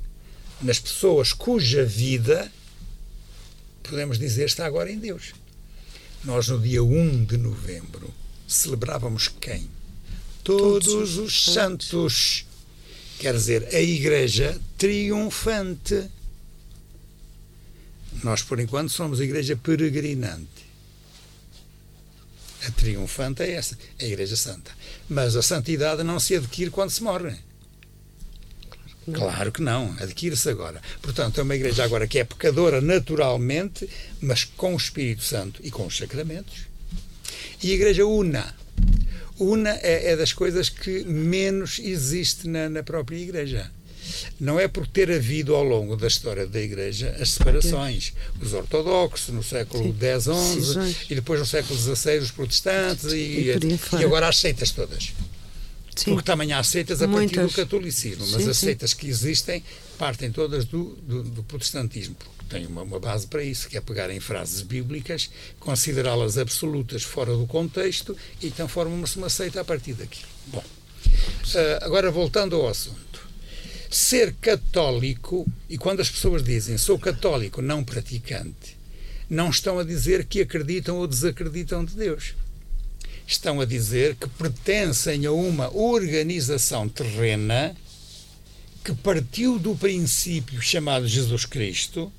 [0.62, 2.52] nas pessoas cuja vida
[3.90, 5.34] podemos dizer, está agora em Deus.
[6.24, 8.14] Nós, no dia 1 de novembro,
[8.48, 9.70] celebrávamos quem?
[10.44, 12.46] Todos, Todos os santos.
[13.20, 16.10] Quer dizer, a Igreja triunfante.
[18.24, 20.66] Nós, por enquanto, somos a Igreja peregrinante.
[22.68, 24.72] A triunfante é essa, a Igreja Santa.
[25.08, 27.38] Mas a santidade não se adquire quando se morre.
[29.14, 30.82] Claro que não, adquire-se agora.
[31.02, 33.88] Portanto, é uma igreja agora que é pecadora naturalmente,
[34.20, 36.66] mas com o Espírito Santo e com os sacramentos.
[37.62, 38.56] E a igreja una.
[39.40, 43.72] Una é, é das coisas que menos existe na, na, própria igreja.
[44.40, 48.14] Não é por ter havido ao longo da história da igreja as separações.
[48.42, 54.00] Os ortodoxos no século X, XI, e depois no século XVI os protestantes e, e,
[54.00, 55.14] e agora as seitas todas.
[55.96, 56.12] Sim.
[56.12, 58.98] Porque também há seitas a partir do catolicismo, mas sim, as seitas sim.
[58.98, 59.64] que existem
[59.98, 63.82] partem todas do, do, do protestantismo, porque tem uma, uma, base para isso, que é
[63.82, 69.64] pegar em frases bíblicas, considerá-las absolutas fora do contexto e então formam-se uma seita a
[69.64, 70.28] partir daquilo.
[70.48, 73.05] Bom, uh, agora voltando ao assunto.
[73.90, 78.78] Ser católico, e quando as pessoas dizem sou católico não praticante,
[79.30, 82.34] não estão a dizer que acreditam ou desacreditam de Deus.
[83.28, 87.76] Estão a dizer que pertencem a uma organização terrena
[88.84, 92.12] que partiu do princípio chamado Jesus Cristo,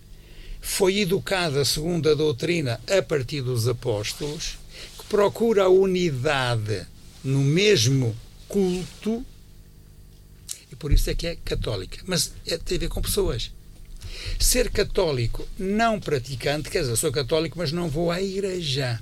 [0.60, 4.58] foi educada segundo a doutrina a partir dos apóstolos,
[4.98, 6.84] que procura a unidade
[7.22, 8.16] no mesmo
[8.48, 9.24] culto,
[10.77, 11.99] e por isso é que é católica.
[12.07, 13.51] Mas é, tem a ver com pessoas.
[14.39, 19.01] Ser católico não praticante, quer dizer, sou católico, mas não vou à igreja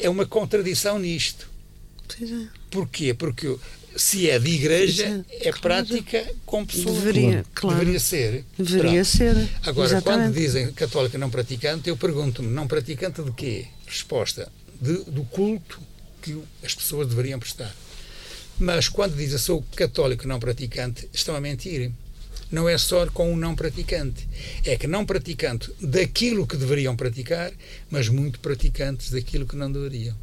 [0.00, 1.48] é uma contradição nisto.
[2.06, 2.46] Pois é.
[2.70, 3.14] Porquê?
[3.14, 3.56] Porque
[3.96, 6.96] se é de igreja, é, é prática com pessoas.
[6.96, 7.78] Deveria, claro.
[7.78, 8.44] Deveria ser.
[8.56, 9.04] Deveria Pronto.
[9.04, 9.48] ser.
[9.64, 10.24] Agora, Exatamente.
[10.24, 13.66] quando dizem católica não praticante, eu pergunto-me, não praticante de quê?
[13.86, 14.50] Resposta,
[14.80, 15.80] de, do culto
[16.22, 17.74] que as pessoas deveriam prestar.
[18.58, 21.92] Mas quando dizem sou católico não praticante, estão a mentir
[22.50, 24.26] não é só com o não praticante.
[24.64, 27.52] É que não praticante daquilo que deveriam praticar,
[27.90, 30.16] mas muito praticantes daquilo que não deveriam.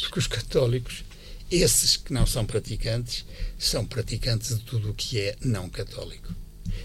[0.00, 1.04] Porque os católicos,
[1.50, 3.24] esses que não são praticantes,
[3.58, 6.34] são praticantes de tudo o que é não católico.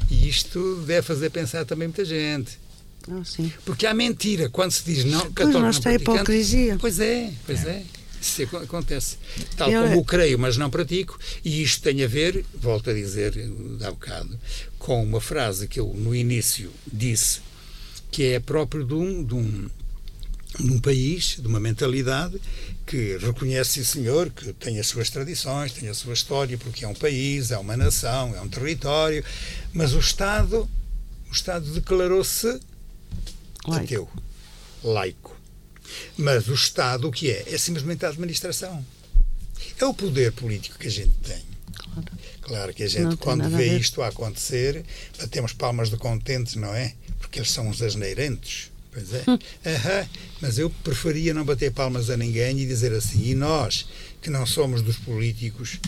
[0.10, 2.60] E isto deve fazer pensar também muita gente.
[3.08, 3.52] Oh, sim.
[3.64, 5.52] Porque há mentira quando se diz não católico.
[5.52, 6.18] Pois não está a praticante.
[6.18, 6.78] hipocrisia.
[6.78, 7.84] Pois é, pois é.
[8.22, 9.18] Isso acontece.
[9.56, 12.94] Tal Eu- como o creio, mas não pratico, e isto tem a ver, volto a
[12.94, 13.34] dizer
[13.82, 14.38] há bocado,
[14.80, 17.42] com uma frase que eu no início disse,
[18.12, 19.70] que é próprio de um, de um,
[20.60, 22.40] de um país, de uma mentalidade,
[22.86, 26.96] que reconhece, senhor, que tem as suas tradições, tem a sua história, porque é um
[26.96, 29.24] país, é uma nação, é um território,
[29.74, 30.68] mas o Estado,
[31.30, 32.60] o Estado declarou-se
[33.94, 34.10] ateu,
[34.84, 35.37] laico.
[36.18, 37.46] Mas o Estado, o que é?
[37.48, 38.86] É simplesmente a administração.
[39.80, 41.42] É o poder político que a gente tem.
[41.76, 42.04] Claro,
[42.42, 44.84] claro que a gente, quando vê a isto a acontecer,
[45.20, 46.94] batemos palmas de contentes, não é?
[47.20, 48.72] Porque eles são os asneirentos.
[48.92, 49.24] Pois é.
[49.28, 50.08] Uhum.
[50.42, 53.88] Mas eu preferia não bater palmas a ninguém e dizer assim: e nós,
[54.22, 55.80] que não somos dos políticos,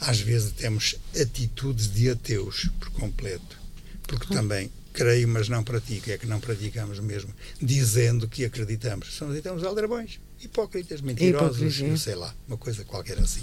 [0.00, 3.58] às vezes temos atitudes de ateus por completo.
[4.06, 6.10] Porque também creio, mas não pratico.
[6.10, 9.14] É que não praticamos mesmo, dizendo que acreditamos.
[9.16, 13.42] São acreditamos aldrabões, hipócritas, mentirosos, sei lá, uma coisa qualquer assim.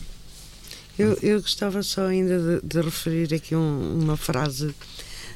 [0.97, 4.73] Eu, eu gostava só ainda de, de referir aqui um, uma frase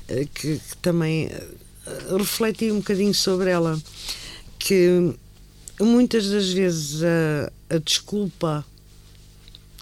[0.07, 3.79] eh, que, que também eh, refleti um bocadinho sobre ela,
[4.57, 5.13] que
[5.79, 8.65] muitas das vezes a, a desculpa,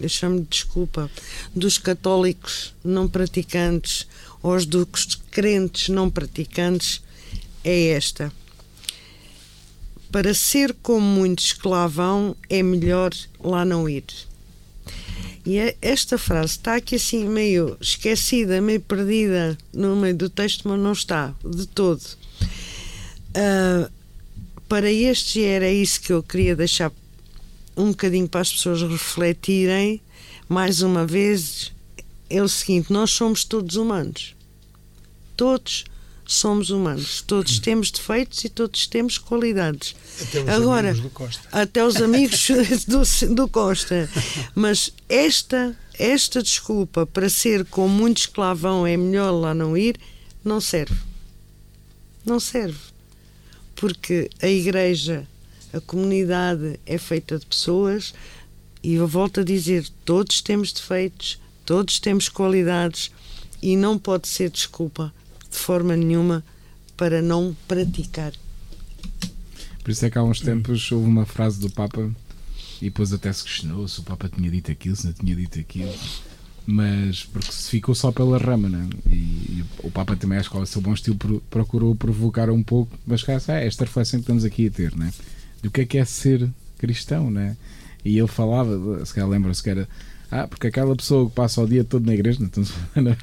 [0.01, 1.09] eu chamo de desculpa,
[1.55, 4.05] dos católicos não praticantes
[4.41, 7.01] ou os dos crentes não praticantes
[7.63, 8.31] é esta.
[10.11, 13.11] Para ser como muitos esclavão é melhor
[13.43, 14.05] lá não ir.
[15.45, 20.67] E é, esta frase está aqui assim meio esquecida, meio perdida no meio do texto,
[20.67, 22.01] mas não está de todo.
[23.29, 23.89] Uh,
[24.67, 26.91] para este era isso que eu queria deixar
[27.75, 30.01] um bocadinho para as pessoas refletirem
[30.47, 31.71] mais uma vez
[32.29, 34.35] é o seguinte: nós somos todos humanos.
[35.35, 35.85] Todos
[36.25, 37.21] somos humanos.
[37.21, 39.95] Todos temos defeitos e todos temos qualidades.
[40.21, 41.49] Até os Agora, amigos do Costa.
[41.51, 42.47] Até os amigos
[42.87, 44.09] do, do Costa.
[44.53, 49.97] Mas esta, esta desculpa para ser com muito esclavão é melhor lá não ir,
[50.43, 50.95] não serve.
[52.25, 52.77] Não serve.
[53.75, 55.25] Porque a igreja,
[55.73, 58.13] a comunidade é feita de pessoas
[58.83, 61.39] e eu volto a dizer, todos temos defeitos,
[61.69, 63.11] todos temos qualidades
[63.61, 65.13] e não pode ser desculpa
[65.51, 66.43] de forma nenhuma
[66.97, 68.33] para não praticar.
[69.83, 72.09] Por isso é que há uns tempos houve uma frase do Papa
[72.81, 75.59] e depois até se questionou se o Papa tinha dito aquilo, se não tinha dito
[75.59, 75.93] aquilo.
[76.65, 78.89] Mas porque se ficou só pela rama, né?
[79.05, 81.17] E, e o Papa também, acho que ao seu bom estilo,
[81.51, 85.13] procurou provocar um pouco, mas cá é esta reflexão que estamos aqui a ter, né?
[85.61, 86.49] Do que é que é ser
[86.79, 87.55] cristão, né?
[88.03, 89.87] E ele falava, se calhar lembra-se que era
[90.31, 92.63] ah, porque aquela pessoa que passa o dia todo na igreja, então,
[92.95, 93.15] não,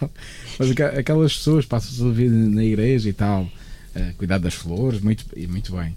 [0.59, 5.01] mas aquelas pessoas passam a sua vida na igreja e tal, uh, cuidar das flores,
[5.01, 5.97] muito, muito bem.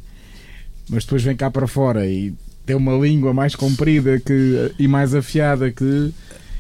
[0.88, 2.34] Mas depois vem cá para fora e
[2.66, 6.14] tem uma língua mais comprida que, e mais afiada que.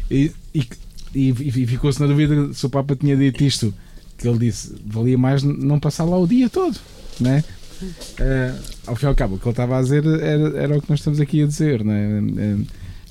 [0.10, 0.68] E, e,
[1.14, 3.74] e, e ficou-se na dúvida se o Papa tinha dito isto.
[4.18, 6.78] Que ele disse: valia mais não passar lá o dia todo,
[7.20, 7.44] né?
[7.82, 10.82] Uh, ao fim e ao cabo, o que ele estava a dizer era, era o
[10.82, 12.20] que nós estamos aqui a dizer, né?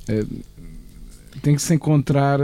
[0.08, 0.44] Uh,
[1.38, 2.40] tem que se encontrar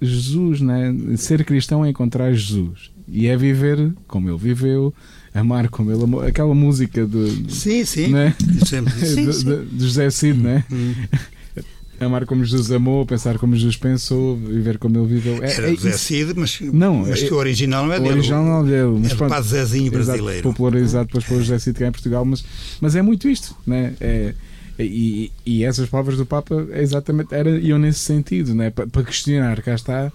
[0.00, 0.94] Jesus, né?
[1.16, 4.92] Ser cristão é encontrar Jesus e é viver como ele viveu,
[5.34, 6.20] amar como ele amou.
[6.22, 7.50] Aquela música do.
[7.50, 8.08] Sim, sim.
[8.08, 8.34] Né?
[8.66, 8.92] Sempre.
[9.06, 9.44] sim, sim.
[9.44, 10.64] De, de, José Cid, né?
[10.70, 10.94] Hum.
[12.00, 15.42] Amar como Jesus amou, pensar como Jesus pensou, viver como ele viveu.
[15.42, 18.10] É, Era é José Cid, mas, não, mas que o original não é dele.
[18.10, 19.00] O original não é dele.
[19.02, 20.30] Mas é do Padre Zezinho brasileiro.
[20.30, 22.44] Exato, popularizado depois pelo José Cid cá em Portugal, mas,
[22.80, 23.94] mas é muito isto, né?
[24.00, 24.32] É,
[24.78, 28.70] e, e essas palavras do Papa exatamente era, iam nesse sentido, né?
[28.70, 30.12] para, para questionar, cá está,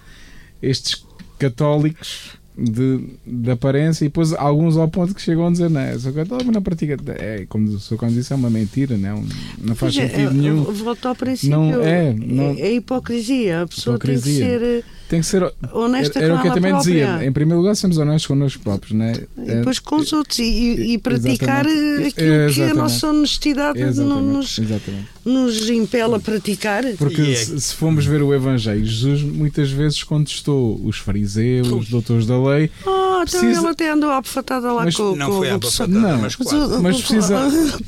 [0.61, 1.05] estes
[1.37, 6.13] católicos de, de aparência e depois alguns ao ponto que chegam a dizer não, sou
[6.13, 9.25] católico na prática é como o seu quando disse é uma mentira não,
[9.57, 13.67] não faz é, sentido nenhum volto ao princípio não, é, não, é, é hipocrisia a
[13.67, 14.47] pessoa hipocrisia.
[14.47, 16.93] tem que ser tem que ser honesta era, era o que eu também própria.
[16.93, 19.13] dizia em primeiro lugar somos honestos connosco próprios né?
[19.37, 22.07] e depois com os outros e, e praticar exatamente.
[22.07, 24.23] aquilo que a nossa honestidade exatamente.
[24.23, 25.07] Nos, exatamente.
[25.23, 27.35] nos impele a praticar porque é...
[27.35, 32.41] se, se formos ver o Evangelho Jesus muitas vezes contestou os fariseus os doutores da
[32.41, 33.59] lei ah, então precisa...
[33.59, 36.81] ele até andou abafatada lá mas, com, não com foi abafatada, não, mas quase.
[36.81, 37.39] mas precisa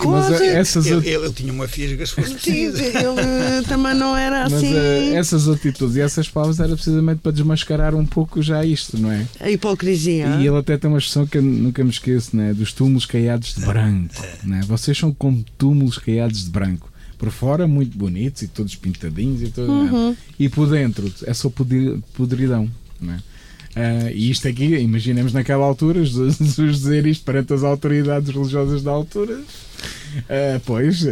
[0.06, 4.44] mas essas ele, ele, ele, tinha uma fisga se fosse preciso ele também não era
[4.46, 8.64] assim mas, uh, essas atitudes e essas palavras era precisamente para desmascarar um pouco já
[8.66, 9.26] isto, não é?
[9.40, 10.38] A hipocrisia.
[10.40, 12.54] E ele até tem uma expressão que eu nunca me esqueço, né?
[12.54, 14.24] dos túmulos caiados de branco.
[14.44, 14.62] Né?
[14.68, 16.92] Vocês são como túmulos caiados de branco.
[17.18, 19.72] Por fora, muito bonitos e todos pintadinhos e tudo.
[19.72, 20.16] Uhum.
[20.38, 22.70] E por dentro, é só podridão.
[23.00, 23.20] Né?
[23.76, 28.92] Uh, e isto aqui, imaginemos naquela altura, Jesus dizer isto perante as autoridades religiosas da
[28.92, 29.36] altura.
[29.36, 31.04] Uh, pois.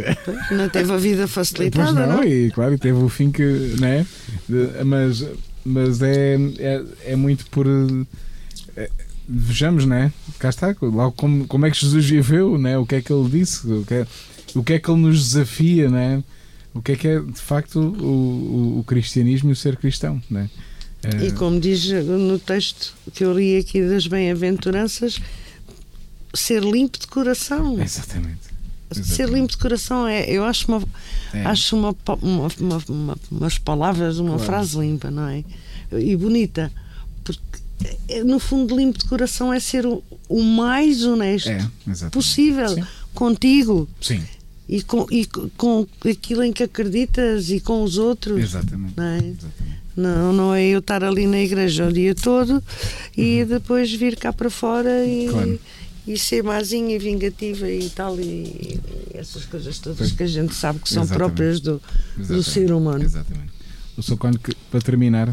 [0.50, 1.92] Não teve a vida facilitada.
[1.92, 3.42] Pois não, não, e claro, teve o fim que.
[3.78, 4.06] Né?
[4.84, 5.24] Mas
[5.64, 7.66] mas é, é, é muito por.
[8.76, 8.90] É,
[9.26, 10.12] vejamos, né?
[10.38, 12.76] Cá está, lá como, como é que Jesus viveu, né?
[12.76, 14.06] o que é que ele disse, o que é,
[14.54, 16.22] o que é que ele nos desafia, né?
[16.74, 20.22] O que é que é de facto o, o, o cristianismo e o ser cristão,
[20.28, 20.50] né?
[21.22, 25.20] E como diz no texto que eu li aqui das bem-aventuranças,
[26.34, 27.80] ser limpo de coração.
[27.80, 28.54] Exatamente.
[28.90, 29.16] Exatamente.
[29.16, 30.82] Ser limpo de coração é, eu acho uma,
[31.32, 31.44] é.
[31.44, 32.48] acho uma, uma,
[32.88, 34.44] uma, umas palavras, uma claro.
[34.44, 35.44] frase limpa, não é?
[35.92, 36.70] E bonita,
[37.22, 37.40] porque
[38.08, 41.68] é, no fundo limpo de coração é ser o, o mais honesto é,
[42.10, 42.84] possível Sim.
[43.12, 43.88] contigo.
[44.00, 44.22] Sim.
[44.66, 48.40] E com, e com aquilo em que acreditas e com os outros.
[48.40, 48.98] Exatamente.
[48.98, 49.16] É?
[49.18, 49.73] Exatamente.
[49.96, 52.62] Não, não é eu estar ali na igreja o dia todo
[53.16, 53.48] e uhum.
[53.48, 55.58] depois vir cá para fora e, claro
[56.06, 58.80] e ser mazinha e vingativa e tal, e, e
[59.14, 61.34] essas coisas todas que a gente sabe que são Exatamente.
[61.34, 61.80] próprias do,
[62.16, 63.02] do ser humano.
[63.02, 63.52] Exatamente.
[63.96, 64.16] O Sr.
[64.16, 64.38] Cone,
[64.70, 65.32] para terminar.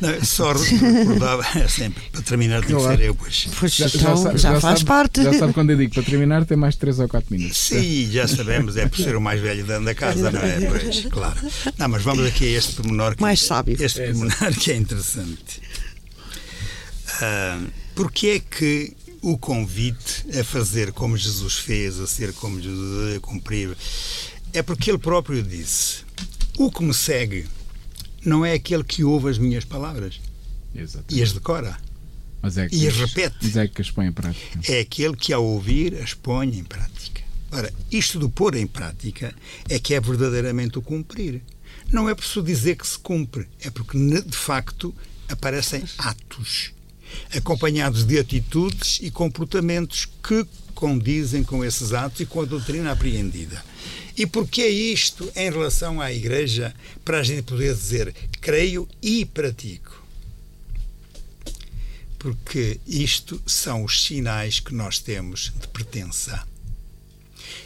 [0.00, 2.90] Não, só recordava, é sempre, para terminar tem claro.
[2.90, 3.48] que ser eu, pois.
[3.58, 5.22] pois já, já, já, já faz sabe, parte.
[5.24, 7.58] Já sabe quando eu digo para terminar, tem mais 3 ou 4 minutos.
[7.58, 10.60] Sim, já sabemos, é por ser o mais velho da casa, não é?
[10.66, 11.36] Pois, claro.
[11.78, 13.16] Não, mas vamos aqui a este pormenor.
[13.16, 13.76] Que, mais sábio.
[13.80, 15.60] Este é, pormenor que é interessante.
[17.16, 23.16] Uh, porque é que o convite a fazer como Jesus fez, a ser como Jesus,
[23.16, 23.76] a cumprir,
[24.52, 26.04] é porque ele próprio disse:
[26.56, 27.46] O que me segue
[28.26, 30.20] não é aquele que ouve as minhas palavras
[30.74, 31.14] Exatamente.
[31.14, 31.78] e as decora.
[32.42, 33.36] É e as repete.
[33.42, 34.60] Mas é que as põe em prática.
[34.68, 37.22] É aquele que, ao ouvir, as põe em prática.
[37.50, 39.34] Ora, isto do pôr em prática
[39.68, 41.42] é que é verdadeiramente o cumprir.
[41.90, 44.94] Não é preciso dizer que se cumpre, é porque, de facto,
[45.28, 46.72] aparecem atos
[47.34, 53.64] acompanhados de atitudes e comportamentos que condizem com esses atos e com a doutrina apreendida.
[54.16, 60.04] E porquê isto em relação à Igreja, para a gente poder dizer creio e pratico?
[62.18, 66.46] Porque isto são os sinais que nós temos de pertença.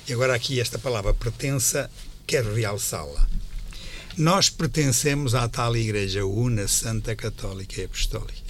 [0.08, 1.90] E agora, aqui, esta palavra pertença,
[2.26, 3.28] quero realçá-la.
[4.16, 8.49] Nós pertencemos à tal Igreja Una, Santa, Católica e Apostólica.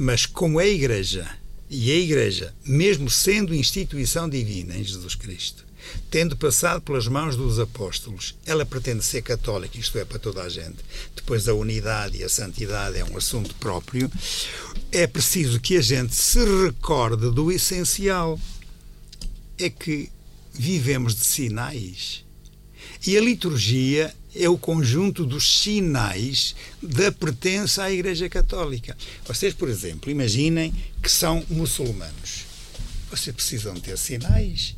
[0.00, 1.28] Mas como é a Igreja,
[1.68, 5.66] e a Igreja, mesmo sendo instituição divina em Jesus Cristo,
[6.08, 10.48] tendo passado pelas mãos dos apóstolos, ela pretende ser católica, isto é, para toda a
[10.48, 10.76] gente.
[11.16, 14.08] Depois a unidade e a santidade é um assunto próprio.
[14.92, 18.38] É preciso que a gente se recorde do essencial.
[19.58, 20.12] É que
[20.54, 22.24] vivemos de sinais.
[23.06, 28.96] E a liturgia é o conjunto dos sinais da pertença à Igreja Católica.
[29.26, 32.46] Vocês, por exemplo, imaginem que são muçulmanos.
[33.10, 34.76] Vocês precisam ter sinais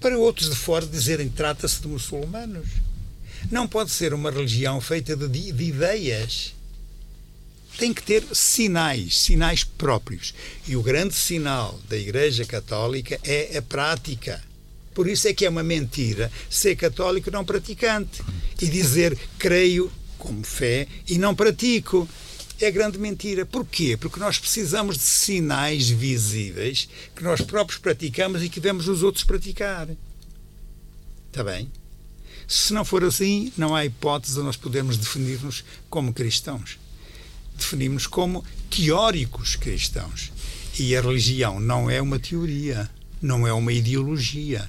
[0.00, 2.68] para outros de fora dizerem trata-se de muçulmanos.
[3.50, 6.54] Não pode ser uma religião feita de, de ideias.
[7.78, 10.34] Tem que ter sinais, sinais próprios.
[10.66, 14.42] E o grande sinal da Igreja Católica é a prática.
[14.96, 18.22] Por isso é que é uma mentira ser católico não praticante
[18.58, 22.08] e dizer creio como fé e não pratico.
[22.58, 23.44] É grande mentira.
[23.44, 23.98] Porquê?
[23.98, 29.22] Porque nós precisamos de sinais visíveis que nós próprios praticamos e que vemos os outros
[29.22, 29.86] praticar.
[31.28, 31.70] Está bem?
[32.48, 36.78] Se não for assim, não há hipótese de nós podermos definir-nos como cristãos.
[37.54, 40.32] Definimos-nos como teóricos cristãos.
[40.78, 42.88] E a religião não é uma teoria,
[43.20, 44.66] não é uma ideologia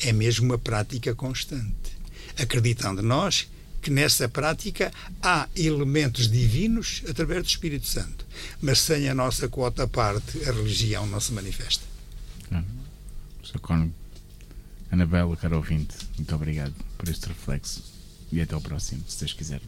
[0.00, 1.96] é mesmo uma prática constante.
[2.38, 3.48] Acreditando nós
[3.80, 4.92] que nessa prática
[5.22, 8.26] há elementos divinos através do Espírito Santo,
[8.60, 11.84] mas sem a nossa quota à parte, a religião não se manifesta.
[12.50, 12.64] Ah,
[13.44, 13.60] Sr.
[13.60, 13.94] Cónigo,
[14.90, 17.82] Anabela, caro ouvinte, muito obrigado por este reflexo
[18.32, 19.60] e até ao próximo, se Deus quiser.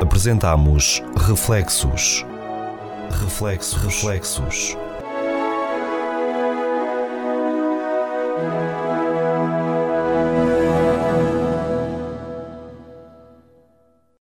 [0.00, 2.24] Apresentamos Reflexos.
[3.10, 4.76] Reflexos, reflexos